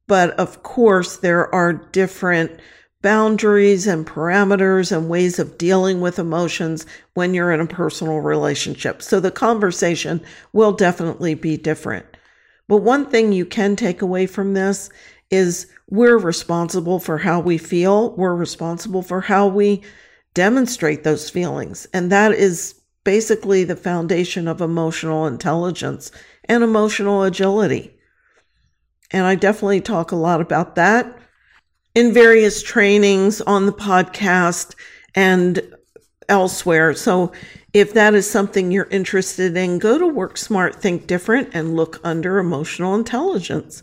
But 0.06 0.30
of 0.38 0.62
course, 0.62 1.18
there 1.18 1.54
are 1.54 1.74
different 1.74 2.58
boundaries 3.02 3.86
and 3.86 4.06
parameters 4.06 4.96
and 4.96 5.10
ways 5.10 5.38
of 5.38 5.58
dealing 5.58 6.00
with 6.00 6.18
emotions 6.18 6.86
when 7.14 7.34
you're 7.34 7.52
in 7.52 7.60
a 7.60 7.66
personal 7.66 8.20
relationship. 8.20 9.02
So 9.02 9.20
the 9.20 9.30
conversation 9.30 10.22
will 10.54 10.72
definitely 10.72 11.34
be 11.34 11.58
different. 11.58 12.06
But 12.66 12.78
one 12.78 13.04
thing 13.04 13.32
you 13.32 13.44
can 13.44 13.76
take 13.76 14.00
away 14.00 14.26
from 14.26 14.54
this 14.54 14.88
is 15.30 15.66
we're 15.90 16.18
responsible 16.18 16.98
for 16.98 17.18
how 17.18 17.40
we 17.40 17.58
feel. 17.58 18.14
We're 18.16 18.34
responsible 18.34 19.02
for 19.02 19.20
how 19.20 19.48
we 19.48 19.82
demonstrate 20.34 21.04
those 21.04 21.30
feelings. 21.30 21.86
And 21.92 22.10
that 22.10 22.32
is 22.32 22.80
basically 23.04 23.64
the 23.64 23.76
foundation 23.76 24.48
of 24.48 24.60
emotional 24.60 25.26
intelligence 25.26 26.10
and 26.44 26.62
emotional 26.62 27.22
agility. 27.22 27.96
And 29.10 29.26
I 29.26 29.34
definitely 29.34 29.80
talk 29.80 30.12
a 30.12 30.16
lot 30.16 30.40
about 30.40 30.74
that 30.76 31.18
in 31.94 32.14
various 32.14 32.62
trainings 32.62 33.40
on 33.42 33.66
the 33.66 33.72
podcast 33.72 34.74
and 35.14 35.60
elsewhere. 36.28 36.94
So 36.94 37.32
if 37.74 37.92
that 37.94 38.14
is 38.14 38.30
something 38.30 38.70
you're 38.70 38.88
interested 38.90 39.56
in, 39.56 39.78
go 39.78 39.98
to 39.98 40.06
Work 40.06 40.38
Smart, 40.38 40.76
Think 40.76 41.06
Different 41.06 41.50
and 41.52 41.76
look 41.76 42.00
under 42.02 42.38
emotional 42.38 42.94
intelligence. 42.94 43.82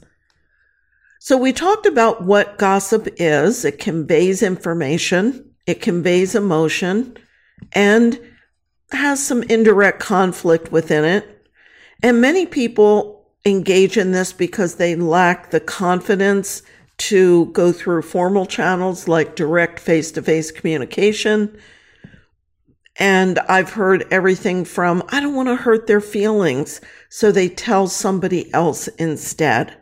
So 1.19 1.37
we 1.37 1.51
talked 1.51 1.85
about 1.85 2.23
what 2.23 2.57
gossip 2.57 3.07
is. 3.17 3.65
It 3.65 3.77
conveys 3.77 4.41
information, 4.41 5.48
it 5.69 5.81
conveys 5.81 6.35
emotion, 6.35 7.15
and 7.73 8.19
has 8.91 9.23
some 9.25 9.43
indirect 9.43 9.99
conflict 9.99 10.71
within 10.71 11.05
it. 11.05 11.47
And 12.01 12.21
many 12.21 12.45
people 12.45 13.27
engage 13.45 13.97
in 13.97 14.11
this 14.11 14.33
because 14.33 14.75
they 14.75 14.95
lack 14.95 15.51
the 15.51 15.59
confidence 15.59 16.63
to 16.97 17.45
go 17.47 17.71
through 17.71 18.01
formal 18.01 18.45
channels 18.45 19.07
like 19.07 19.35
direct 19.35 19.79
face 19.79 20.11
to 20.13 20.21
face 20.21 20.51
communication. 20.51 21.57
And 22.97 23.39
I've 23.39 23.69
heard 23.71 24.07
everything 24.11 24.65
from, 24.65 25.03
I 25.09 25.21
don't 25.21 25.35
want 25.35 25.47
to 25.49 25.55
hurt 25.55 25.87
their 25.87 26.01
feelings. 26.01 26.81
So 27.09 27.31
they 27.31 27.47
tell 27.47 27.87
somebody 27.87 28.53
else 28.53 28.87
instead. 28.97 29.77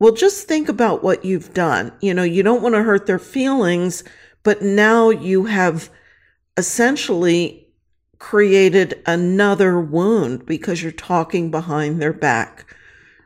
Well, 0.00 0.12
just 0.12 0.48
think 0.48 0.68
about 0.68 1.04
what 1.04 1.24
you've 1.24 1.52
done. 1.54 1.92
You 2.00 2.14
know, 2.14 2.22
you 2.22 2.42
don't 2.42 2.62
want 2.62 2.74
to 2.74 2.82
hurt 2.82 3.06
their 3.06 3.18
feelings, 3.18 4.02
but 4.42 4.62
now 4.62 5.10
you 5.10 5.44
have 5.44 5.90
essentially 6.56 7.68
created 8.18 9.00
another 9.06 9.80
wound 9.80 10.44
because 10.46 10.82
you're 10.82 10.92
talking 10.92 11.50
behind 11.50 12.00
their 12.00 12.12
back. 12.12 12.74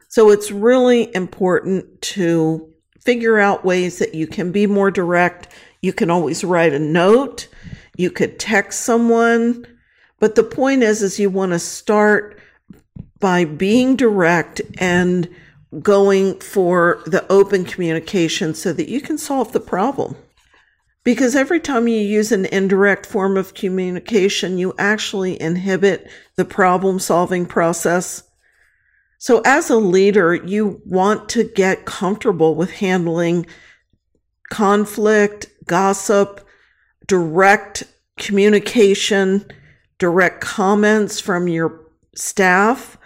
So 0.08 0.30
it's 0.30 0.50
really 0.50 1.14
important 1.14 2.02
to 2.02 2.68
figure 3.00 3.38
out 3.38 3.64
ways 3.64 3.98
that 3.98 4.14
you 4.14 4.26
can 4.26 4.52
be 4.52 4.66
more 4.66 4.90
direct. 4.90 5.48
You 5.80 5.92
can 5.92 6.10
always 6.10 6.44
write 6.44 6.74
a 6.74 6.78
note. 6.78 7.48
You 7.96 8.10
could 8.10 8.38
text 8.38 8.82
someone. 8.82 9.66
But 10.20 10.34
the 10.34 10.44
point 10.44 10.82
is, 10.82 11.02
is 11.02 11.18
you 11.18 11.30
want 11.30 11.52
to 11.52 11.58
start 11.58 12.38
by 13.18 13.44
being 13.44 13.96
direct 13.96 14.60
and 14.78 15.28
going 15.80 16.38
for 16.40 17.02
the 17.06 17.26
open 17.32 17.64
communication 17.64 18.54
so 18.54 18.72
that 18.72 18.88
you 18.88 19.00
can 19.00 19.16
solve 19.16 19.52
the 19.52 19.60
problem. 19.60 20.16
Because 21.04 21.34
every 21.34 21.58
time 21.58 21.88
you 21.88 21.98
use 21.98 22.30
an 22.30 22.46
indirect 22.46 23.06
form 23.06 23.36
of 23.36 23.54
communication, 23.54 24.58
you 24.58 24.72
actually 24.78 25.40
inhibit 25.40 26.08
the 26.36 26.44
problem 26.44 26.98
solving 27.00 27.44
process. 27.44 28.22
So 29.18 29.40
as 29.44 29.68
a 29.68 29.76
leader, 29.76 30.34
you 30.34 30.80
want 30.84 31.28
to 31.30 31.44
get 31.44 31.86
comfortable 31.86 32.54
with 32.54 32.70
handling 32.70 33.46
conflict, 34.50 35.46
gossip, 35.66 36.46
direct 37.06 37.84
communication, 38.18 39.44
direct 39.98 40.40
comments 40.40 41.20
from 41.20 41.48
your 41.48 41.80
staff 42.14 42.98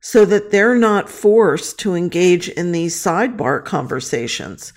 so 0.00 0.24
that 0.24 0.50
they're 0.50 0.76
not 0.76 1.08
forced 1.08 1.78
to 1.80 1.94
engage 1.94 2.48
in 2.48 2.72
these 2.72 2.96
sidebar 2.96 3.64
conversations. 3.64 4.72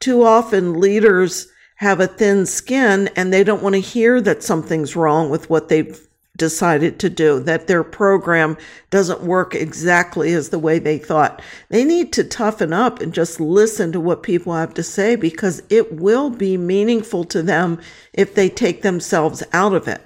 Too 0.00 0.22
often 0.22 0.80
leaders 0.80 1.48
have 1.76 2.00
a 2.00 2.06
thin 2.06 2.46
skin 2.46 3.08
and 3.16 3.32
they 3.32 3.44
don't 3.44 3.62
want 3.62 3.74
to 3.74 3.80
hear 3.80 4.20
that 4.20 4.42
something's 4.42 4.96
wrong 4.96 5.30
with 5.30 5.48
what 5.50 5.68
they've 5.68 6.06
decided 6.36 6.98
to 6.98 7.08
do, 7.08 7.40
that 7.40 7.66
their 7.66 7.82
program 7.82 8.56
doesn't 8.90 9.22
work 9.22 9.54
exactly 9.54 10.32
as 10.32 10.50
the 10.50 10.58
way 10.58 10.78
they 10.78 10.98
thought. 10.98 11.40
They 11.70 11.84
need 11.84 12.12
to 12.14 12.24
toughen 12.24 12.72
up 12.72 13.00
and 13.00 13.12
just 13.12 13.40
listen 13.40 13.92
to 13.92 14.00
what 14.00 14.22
people 14.22 14.54
have 14.54 14.74
to 14.74 14.82
say 14.82 15.16
because 15.16 15.62
it 15.70 15.94
will 15.94 16.30
be 16.30 16.56
meaningful 16.56 17.24
to 17.24 17.42
them 17.42 17.80
if 18.12 18.34
they 18.34 18.48
take 18.48 18.82
themselves 18.82 19.42
out 19.52 19.74
of 19.74 19.88
it. 19.88 20.02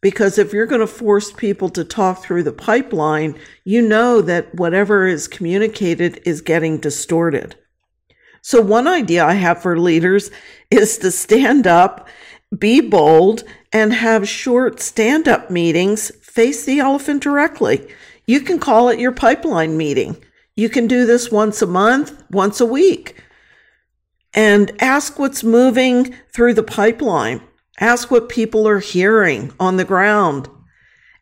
Because 0.00 0.38
if 0.38 0.52
you're 0.52 0.66
going 0.66 0.80
to 0.80 0.86
force 0.86 1.32
people 1.32 1.68
to 1.70 1.84
talk 1.84 2.22
through 2.22 2.42
the 2.42 2.52
pipeline, 2.52 3.36
you 3.64 3.82
know 3.82 4.20
that 4.22 4.54
whatever 4.54 5.06
is 5.06 5.26
communicated 5.26 6.20
is 6.24 6.40
getting 6.40 6.78
distorted. 6.78 7.56
So, 8.46 8.60
one 8.60 8.86
idea 8.86 9.24
I 9.24 9.32
have 9.32 9.60
for 9.60 9.76
leaders 9.76 10.30
is 10.70 10.98
to 10.98 11.10
stand 11.10 11.66
up 11.66 12.08
be 12.56 12.80
bold 12.80 13.42
and 13.72 13.92
have 13.92 14.28
short 14.28 14.78
stand 14.78 15.26
up 15.26 15.50
meetings. 15.50 16.12
Face 16.22 16.64
the 16.64 16.78
elephant 16.78 17.24
directly. 17.24 17.92
You 18.24 18.38
can 18.38 18.60
call 18.60 18.88
it 18.88 19.00
your 19.00 19.10
pipeline 19.10 19.76
meeting. 19.76 20.22
You 20.54 20.68
can 20.68 20.86
do 20.86 21.06
this 21.06 21.28
once 21.28 21.60
a 21.60 21.66
month, 21.66 22.22
once 22.30 22.60
a 22.60 22.66
week, 22.66 23.20
and 24.32 24.70
ask 24.80 25.18
what's 25.18 25.42
moving 25.42 26.14
through 26.32 26.54
the 26.54 26.62
pipeline. 26.62 27.40
Ask 27.80 28.12
what 28.12 28.28
people 28.28 28.68
are 28.68 28.78
hearing 28.78 29.52
on 29.58 29.76
the 29.76 29.84
ground 29.84 30.48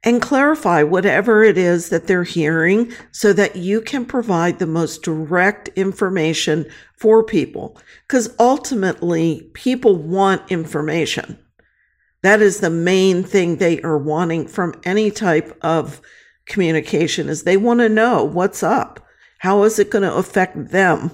and 0.04 0.20
clarify 0.20 0.82
whatever 0.82 1.42
it 1.42 1.56
is 1.56 1.88
that 1.88 2.06
they're 2.06 2.24
hearing 2.24 2.92
so 3.10 3.32
that 3.32 3.56
you 3.56 3.80
can 3.80 4.04
provide 4.04 4.58
the 4.58 4.66
most 4.66 5.02
direct 5.02 5.68
information 5.68 6.66
for 6.94 7.24
people. 7.24 7.76
Because 8.06 8.34
ultimately, 8.38 9.50
people 9.54 9.96
want 9.96 10.50
information. 10.52 11.38
That 12.22 12.40
is 12.40 12.60
the 12.60 12.70
main 12.70 13.22
thing 13.22 13.56
they 13.56 13.80
are 13.82 13.98
wanting 13.98 14.46
from 14.46 14.80
any 14.84 15.10
type 15.10 15.58
of 15.62 16.00
communication 16.46 17.28
is 17.28 17.42
they 17.42 17.56
want 17.56 17.80
to 17.80 17.88
know 17.88 18.24
what's 18.24 18.62
up. 18.62 19.00
How 19.38 19.62
is 19.64 19.78
it 19.78 19.90
going 19.90 20.02
to 20.02 20.14
affect 20.14 20.70
them? 20.70 21.10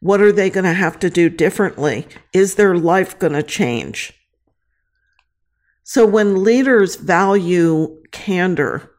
What 0.00 0.20
are 0.20 0.32
they 0.32 0.50
going 0.50 0.64
to 0.64 0.72
have 0.72 0.98
to 1.00 1.10
do 1.10 1.28
differently? 1.28 2.06
Is 2.32 2.54
their 2.54 2.76
life 2.76 3.18
going 3.18 3.32
to 3.32 3.42
change? 3.42 4.17
So 5.90 6.04
when 6.04 6.44
leaders 6.44 6.96
value 6.96 7.96
candor, 8.10 8.90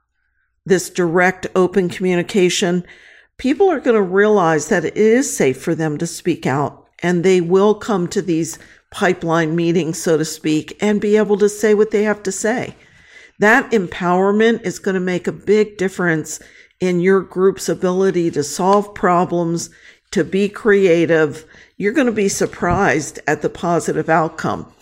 this 0.65 0.89
direct, 0.89 1.45
open 1.53 1.87
communication, 1.87 2.83
people 3.37 3.69
are 3.69 3.79
going 3.79 3.95
to 3.95 4.01
realize 4.01 4.69
that 4.69 4.85
it 4.85 4.97
is 4.97 5.31
safe 5.31 5.61
for 5.61 5.75
them 5.75 5.99
to 5.99 6.07
speak 6.07 6.47
out 6.47 6.87
and 7.03 7.23
they 7.23 7.41
will 7.41 7.75
come 7.75 8.07
to 8.07 8.23
these 8.23 8.57
pipeline 8.89 9.55
meetings, 9.55 10.01
so 10.01 10.17
to 10.17 10.25
speak, 10.25 10.75
and 10.81 10.99
be 10.99 11.15
able 11.15 11.37
to 11.37 11.47
say 11.47 11.75
what 11.75 11.91
they 11.91 12.01
have 12.01 12.23
to 12.23 12.31
say. 12.31 12.75
That 13.37 13.69
empowerment 13.69 14.63
is 14.63 14.79
going 14.79 14.95
to 14.95 14.99
make 14.99 15.27
a 15.27 15.31
big 15.31 15.77
difference 15.77 16.39
in 16.79 17.01
your 17.01 17.21
group's 17.21 17.69
ability 17.69 18.31
to 18.31 18.43
solve 18.43 18.95
problems, 18.95 19.69
to 20.09 20.23
be 20.23 20.49
creative. 20.49 21.45
You're 21.77 21.93
going 21.93 22.07
to 22.07 22.11
be 22.11 22.29
surprised 22.29 23.19
at 23.27 23.43
the 23.43 23.49
positive 23.49 24.09
outcome. 24.09 24.73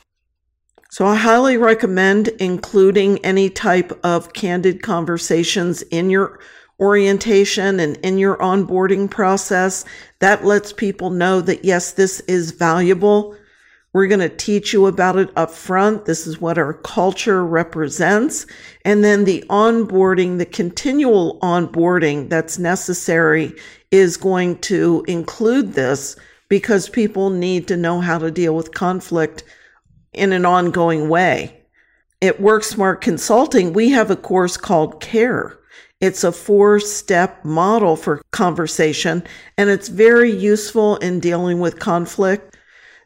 So 0.97 1.05
I 1.05 1.13
highly 1.13 1.57
recommend 1.57 2.29
including 2.39 3.23
any 3.23 3.51
type 3.51 3.91
of 4.03 4.33
candid 4.33 4.81
conversations 4.81 5.83
in 5.83 6.09
your 6.09 6.39
orientation 6.79 7.79
and 7.79 7.97
in 7.97 8.17
your 8.17 8.35
onboarding 8.37 9.07
process. 9.07 9.85
That 10.21 10.43
lets 10.43 10.73
people 10.73 11.11
know 11.11 11.39
that 11.41 11.63
yes, 11.63 11.91
this 11.91 12.21
is 12.21 12.49
valuable. 12.49 13.37
We're 13.93 14.07
going 14.07 14.27
to 14.27 14.35
teach 14.35 14.73
you 14.73 14.87
about 14.87 15.17
it 15.17 15.29
up 15.35 15.51
front. 15.51 16.05
This 16.05 16.25
is 16.25 16.41
what 16.41 16.57
our 16.57 16.73
culture 16.73 17.45
represents. 17.45 18.47
And 18.83 19.03
then 19.03 19.25
the 19.25 19.45
onboarding, 19.51 20.39
the 20.39 20.47
continual 20.47 21.37
onboarding 21.41 22.27
that's 22.27 22.57
necessary 22.57 23.53
is 23.91 24.17
going 24.17 24.57
to 24.61 25.05
include 25.07 25.73
this 25.73 26.15
because 26.49 26.89
people 26.89 27.29
need 27.29 27.67
to 27.67 27.77
know 27.77 28.01
how 28.01 28.17
to 28.17 28.31
deal 28.31 28.55
with 28.55 28.73
conflict 28.73 29.43
in 30.17 30.33
an 30.33 30.45
ongoing 30.45 31.09
way. 31.09 31.53
At 32.21 32.41
Work 32.41 32.63
Smart 32.63 33.01
Consulting, 33.01 33.73
we 33.73 33.89
have 33.89 34.09
a 34.09 34.15
course 34.15 34.57
called 34.57 34.99
CARE. 34.99 35.57
It's 36.01 36.23
a 36.23 36.31
four 36.31 36.79
step 36.79 37.43
model 37.43 37.95
for 37.95 38.21
conversation, 38.31 39.23
and 39.57 39.69
it's 39.69 39.87
very 39.87 40.31
useful 40.31 40.97
in 40.97 41.19
dealing 41.19 41.59
with 41.59 41.79
conflict. 41.79 42.55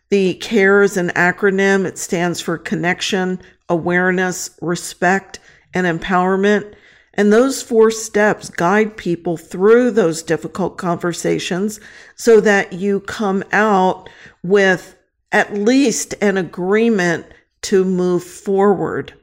The 0.10 0.34
CARE 0.36 0.84
is 0.84 0.98
an 0.98 1.10
acronym. 1.10 1.86
It 1.86 1.98
stands 1.98 2.42
for 2.42 2.58
connection, 2.58 3.42
awareness, 3.70 4.52
respect, 4.62 5.40
and 5.74 5.88
empowerment. 5.88 6.74
And 7.14 7.32
those 7.32 7.62
four 7.62 7.92
steps 7.92 8.50
guide 8.50 8.98
people 8.98 9.38
through 9.38 9.92
those 9.92 10.24
difficult 10.24 10.78
conversations 10.78 11.80
so 12.16 12.42
that 12.42 12.74
you 12.74 13.02
come 13.02 13.44
out 13.52 14.10
with 14.44 14.96
at 15.32 15.54
least 15.54 16.14
an 16.22 16.38
agreement 16.38 17.26
to 17.64 17.86
move 17.86 18.24
forward. 18.24 19.14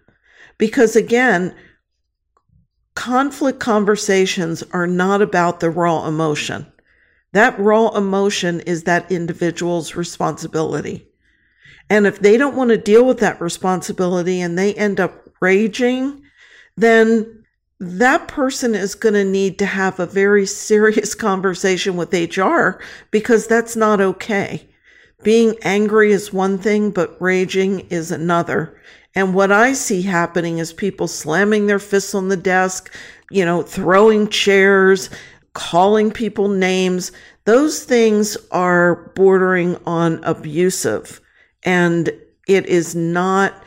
Because 0.56 0.96
again, 0.96 1.54
conflict 2.94 3.60
conversations 3.60 4.62
are 4.72 4.86
not 4.86 5.22
about 5.22 5.60
the 5.60 5.70
raw 5.70 6.06
emotion. 6.06 6.66
That 7.32 7.58
raw 7.58 7.90
emotion 7.90 8.60
is 8.60 8.84
that 8.84 9.12
individual's 9.12 9.94
responsibility. 9.94 11.06
And 11.90 12.06
if 12.06 12.20
they 12.20 12.36
don't 12.36 12.56
want 12.56 12.70
to 12.70 12.78
deal 12.78 13.04
with 13.04 13.18
that 13.20 13.40
responsibility 13.40 14.40
and 14.40 14.58
they 14.58 14.74
end 14.74 15.00
up 15.00 15.28
raging, 15.40 16.22
then 16.76 17.44
that 17.80 18.28
person 18.28 18.74
is 18.74 18.94
going 18.94 19.14
to 19.14 19.24
need 19.24 19.58
to 19.58 19.66
have 19.66 20.00
a 20.00 20.06
very 20.06 20.46
serious 20.68 21.14
conversation 21.14 21.96
with 21.96 22.12
HR 22.12 22.82
because 23.10 23.46
that's 23.46 23.76
not 23.76 24.00
okay. 24.00 24.68
Being 25.22 25.56
angry 25.62 26.12
is 26.12 26.32
one 26.32 26.58
thing, 26.58 26.90
but 26.90 27.20
raging 27.20 27.80
is 27.90 28.12
another. 28.12 28.80
And 29.14 29.34
what 29.34 29.50
I 29.50 29.72
see 29.72 30.02
happening 30.02 30.58
is 30.58 30.72
people 30.72 31.08
slamming 31.08 31.66
their 31.66 31.80
fists 31.80 32.14
on 32.14 32.28
the 32.28 32.36
desk, 32.36 32.94
you 33.30 33.44
know, 33.44 33.62
throwing 33.62 34.28
chairs, 34.28 35.10
calling 35.54 36.12
people 36.12 36.48
names. 36.48 37.10
Those 37.44 37.82
things 37.82 38.36
are 38.52 39.10
bordering 39.16 39.76
on 39.86 40.22
abusive. 40.22 41.20
And 41.64 42.10
it 42.46 42.66
is 42.66 42.94
not 42.94 43.64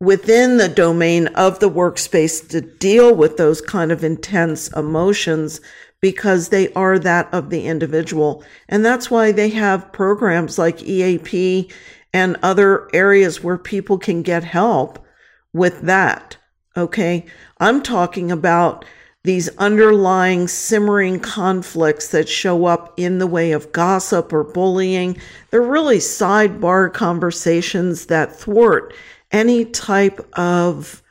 within 0.00 0.56
the 0.56 0.68
domain 0.68 1.26
of 1.28 1.58
the 1.58 1.68
workspace 1.68 2.48
to 2.48 2.60
deal 2.60 3.14
with 3.14 3.36
those 3.36 3.60
kind 3.60 3.92
of 3.92 4.04
intense 4.04 4.68
emotions 4.68 5.60
because 6.00 6.48
they 6.48 6.72
are 6.74 6.98
that 6.98 7.32
of 7.32 7.50
the 7.50 7.66
individual. 7.66 8.44
And 8.68 8.84
that's 8.84 9.10
why 9.10 9.32
they 9.32 9.50
have 9.50 9.92
programs 9.92 10.58
like 10.58 10.82
EAP 10.82 11.70
and 12.12 12.36
other 12.42 12.88
areas 12.94 13.42
where 13.42 13.58
people 13.58 13.98
can 13.98 14.22
get 14.22 14.44
help 14.44 15.04
with 15.52 15.82
that. 15.82 16.36
Okay. 16.76 17.26
I'm 17.58 17.82
talking 17.82 18.30
about 18.30 18.84
these 19.24 19.48
underlying 19.58 20.46
simmering 20.46 21.18
conflicts 21.20 22.08
that 22.08 22.28
show 22.28 22.66
up 22.66 22.94
in 22.96 23.18
the 23.18 23.26
way 23.26 23.52
of 23.52 23.72
gossip 23.72 24.32
or 24.32 24.44
bullying. 24.44 25.18
They're 25.50 25.60
really 25.60 25.98
sidebar 25.98 26.92
conversations 26.92 28.06
that 28.06 28.34
thwart 28.34 28.94
any 29.30 29.64
type 29.64 30.26
of 30.38 31.02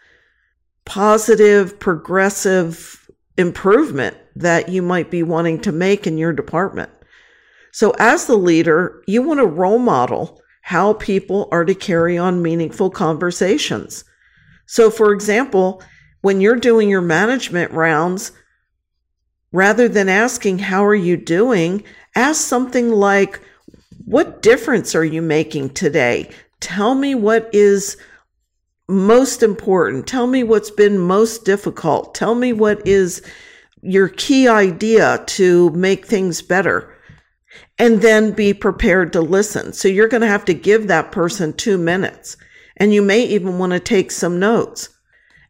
positive, 0.85 1.77
progressive 1.79 3.09
improvement 3.37 4.17
that 4.39 4.69
you 4.69 4.81
might 4.81 5.11
be 5.11 5.23
wanting 5.23 5.59
to 5.61 5.71
make 5.71 6.05
in 6.07 6.17
your 6.17 6.33
department. 6.33 6.89
So, 7.71 7.91
as 7.99 8.25
the 8.25 8.37
leader, 8.37 9.03
you 9.07 9.21
want 9.21 9.39
to 9.39 9.45
role 9.45 9.79
model 9.79 10.41
how 10.61 10.93
people 10.93 11.47
are 11.51 11.63
to 11.65 11.75
carry 11.75 12.17
on 12.17 12.41
meaningful 12.41 12.89
conversations. 12.89 14.03
So, 14.65 14.89
for 14.89 15.13
example, 15.13 15.81
when 16.21 16.41
you're 16.41 16.57
doing 16.57 16.89
your 16.89 17.01
management 17.01 17.71
rounds, 17.71 18.31
rather 19.51 19.87
than 19.87 20.09
asking, 20.09 20.59
How 20.59 20.85
are 20.85 20.95
you 20.95 21.17
doing? 21.17 21.83
ask 22.15 22.41
something 22.41 22.89
like, 22.89 23.41
What 24.05 24.41
difference 24.41 24.95
are 24.95 25.05
you 25.05 25.21
making 25.21 25.69
today? 25.71 26.29
Tell 26.59 26.95
me 26.95 27.15
what 27.15 27.49
is 27.53 27.97
most 28.87 29.43
important. 29.43 30.07
Tell 30.07 30.27
me 30.27 30.43
what's 30.43 30.71
been 30.71 30.97
most 30.97 31.45
difficult. 31.45 32.15
Tell 32.15 32.35
me 32.35 32.53
what 32.53 32.85
is 32.87 33.21
your 33.87 34.09
key 34.09 34.49
idea 34.49 35.23
to 35.25 35.69
make 35.69 36.05
things 36.05 36.41
better. 36.41 36.93
And 37.79 38.01
then 38.01 38.31
be 38.31 38.53
prepared 38.53 39.13
to 39.13 39.21
listen. 39.21 39.71
So 39.71 39.87
you're 39.87 40.09
going 40.09 40.21
to 40.21 40.27
have 40.27 40.45
to 40.45 40.53
give 40.53 40.87
that 40.87 41.11
person 41.11 41.53
two 41.53 41.77
minutes. 41.77 42.35
And 42.75 42.93
you 42.93 43.01
may 43.01 43.23
even 43.23 43.59
want 43.59 43.71
to 43.71 43.79
take 43.79 44.11
some 44.11 44.39
notes. 44.39 44.89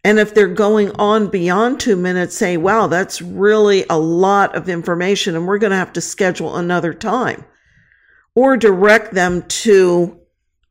And 0.03 0.19
if 0.19 0.33
they're 0.33 0.47
going 0.47 0.91
on 0.91 1.27
beyond 1.27 1.79
two 1.79 1.95
minutes, 1.95 2.37
say, 2.37 2.57
wow, 2.57 2.87
that's 2.87 3.21
really 3.21 3.85
a 3.89 3.97
lot 3.97 4.55
of 4.55 4.69
information 4.69 5.35
and 5.35 5.47
we're 5.47 5.57
going 5.57 5.71
to 5.71 5.77
have 5.77 5.93
to 5.93 6.01
schedule 6.01 6.55
another 6.55 6.93
time. 6.93 7.43
Or 8.35 8.55
direct 8.55 9.13
them 9.13 9.41
to 9.47 10.19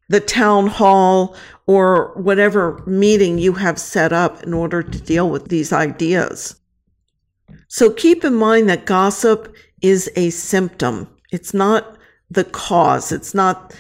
the 0.09 0.21
town 0.21 0.69
hall 0.69 1.37
or 1.67 2.13
whatever 2.15 2.83
meeting 2.87 3.39
you 3.39 3.55
have 3.55 3.79
set 3.79 4.13
up 4.13 4.43
in 4.45 4.55
order 4.55 4.83
to 4.83 5.01
deal 5.01 5.29
with 5.29 5.49
these 5.49 5.73
ideas. 5.73 6.61
So 7.69 7.91
keep 7.91 8.25
in 8.25 8.35
mind 8.35 8.69
that 8.69 8.87
gossip 8.87 9.55
is 9.83 10.11
a 10.17 10.31
symptom. 10.31 11.09
It's 11.31 11.53
not 11.53 11.97
the 12.31 12.45
cause. 12.45 13.13
It's 13.13 13.35
not 13.35 13.75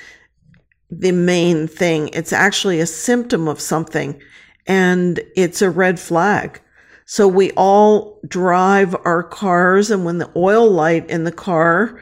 the 0.90 1.12
main 1.12 1.66
thing. 1.66 2.08
It's 2.12 2.32
actually 2.32 2.80
a 2.80 2.86
symptom 2.86 3.48
of 3.48 3.60
something 3.60 4.20
and 4.66 5.20
it's 5.36 5.62
a 5.62 5.70
red 5.70 5.98
flag. 5.98 6.60
So 7.04 7.28
we 7.28 7.52
all 7.52 8.20
drive 8.26 8.96
our 9.04 9.22
cars 9.22 9.90
and 9.90 10.04
when 10.04 10.18
the 10.18 10.30
oil 10.34 10.68
light 10.68 11.08
in 11.08 11.24
the 11.24 11.32
car 11.32 12.00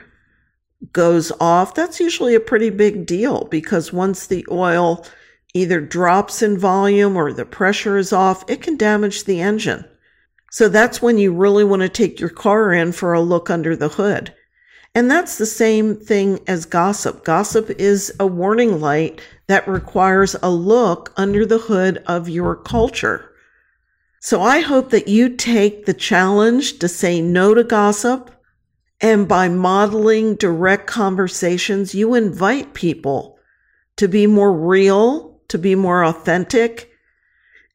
goes 0.92 1.33
off, 1.40 1.74
that's 1.74 2.00
usually 2.00 2.35
a 2.35 2.40
pretty 2.40 2.70
big 2.70 3.07
deal 3.07 3.44
because 3.50 3.92
once 3.92 4.27
the 4.27 4.46
oil 4.50 5.05
either 5.55 5.81
drops 5.81 6.42
in 6.42 6.59
volume 6.59 7.16
or 7.16 7.33
the 7.33 7.44
pressure 7.44 7.96
is 7.96 8.12
off, 8.12 8.48
it 8.48 8.62
can 8.62 8.77
damage 8.77 9.24
the 9.24 9.40
engine. 9.40 9.85
So 10.55 10.69
that's 10.69 11.03
when 11.03 11.19
you 11.19 11.33
really 11.33 11.64
want 11.64 11.83
to 11.83 11.88
take 11.88 12.21
your 12.21 12.29
car 12.29 12.73
in 12.73 12.93
for 12.93 13.12
a 13.12 13.21
look 13.21 13.51
under 13.51 13.75
the 13.75 13.88
hood. 13.88 14.33
And 14.95 15.11
that's 15.11 15.37
the 15.37 15.47
same 15.47 15.97
thing 15.97 16.38
as 16.47 16.64
gossip. 16.64 17.25
Gossip 17.25 17.71
is 17.71 18.14
a 18.21 18.29
warning 18.29 18.81
light 18.81 19.21
that 19.49 19.67
requires 19.67 20.37
a 20.45 20.53
look 20.53 21.12
under 21.17 21.45
the 21.45 21.59
hood 21.59 22.05
of 22.07 22.29
your 22.29 22.55
culture. 22.55 23.33
So 24.21 24.43
I 24.43 24.61
hope 24.61 24.90
that 24.90 25.09
you 25.09 25.35
take 25.35 25.87
the 25.87 25.93
challenge 25.93 26.79
to 26.79 26.87
say 26.87 27.21
no 27.21 27.53
to 27.55 27.64
gossip 27.64 28.31
and 29.01 29.27
by 29.27 29.49
modeling 29.49 30.37
direct 30.37 30.87
conversations, 30.87 31.97
you 31.97 32.14
invite 32.14 32.75
people 32.75 33.40
to 33.97 34.07
be 34.07 34.29
more 34.29 34.57
real, 34.57 35.40
to 35.49 35.59
be 35.59 35.75
more 35.75 36.05
authentic. 36.05 36.93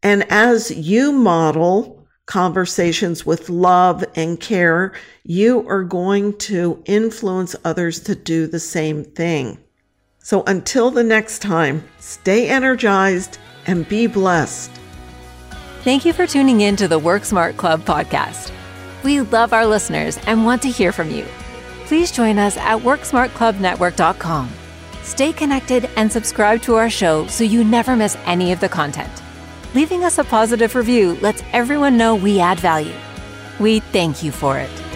And 0.02 0.24
as 0.32 0.72
you 0.72 1.12
model 1.12 1.99
conversations 2.30 3.26
with 3.26 3.50
love 3.50 4.06
and 4.16 4.40
care, 4.40 4.94
you 5.24 5.68
are 5.68 5.84
going 5.84 6.38
to 6.38 6.82
influence 6.86 7.56
others 7.66 8.00
to 8.02 8.14
do 8.14 8.46
the 8.46 8.60
same 8.60 9.04
thing. 9.04 9.58
So 10.20 10.44
until 10.46 10.92
the 10.92 11.04
next 11.04 11.42
time, 11.42 11.84
stay 11.98 12.48
energized 12.48 13.40
and 13.66 13.90
be 13.90 14.06
blessed. 14.06 14.70
Thank 15.84 16.06
you 16.06 16.14
for 16.14 16.28
tuning 16.28 16.62
in 16.62 16.76
to 16.76 16.88
the 16.88 17.00
Work 17.00 17.26
Smart 17.26 17.58
Club 17.58 17.82
podcast. 17.82 18.52
We 19.04 19.22
love 19.22 19.52
our 19.52 19.66
listeners 19.66 20.20
and 20.28 20.46
want 20.46 20.62
to 20.62 20.70
hear 20.70 20.92
from 20.92 21.10
you. 21.10 21.26
Please 21.86 22.12
join 22.12 22.38
us 22.38 22.58
at 22.58 22.80
WorksmartClubNetwork.com. 22.82 24.50
Stay 25.02 25.34
connected 25.34 25.90
and 25.96 26.12
subscribe 26.12 26.62
to 26.62 26.76
our 26.76 26.92
show 26.92 27.26
so 27.26 27.44
you 27.44 27.64
never 27.64 27.96
miss 27.96 28.18
any 28.26 28.52
of 28.52 28.60
the 28.60 28.70
content. 28.70 29.24
Leaving 29.76 30.04
us 30.04 30.18
a 30.18 30.24
positive 30.24 30.74
review 30.74 31.14
lets 31.22 31.44
everyone 31.54 31.96
know 31.96 32.16
we 32.16 32.40
add 32.40 32.60
value. 32.60 32.96
We 33.60 33.82
thank 33.82 34.24
you 34.24 34.32
for 34.32 34.58
it. 34.58 34.89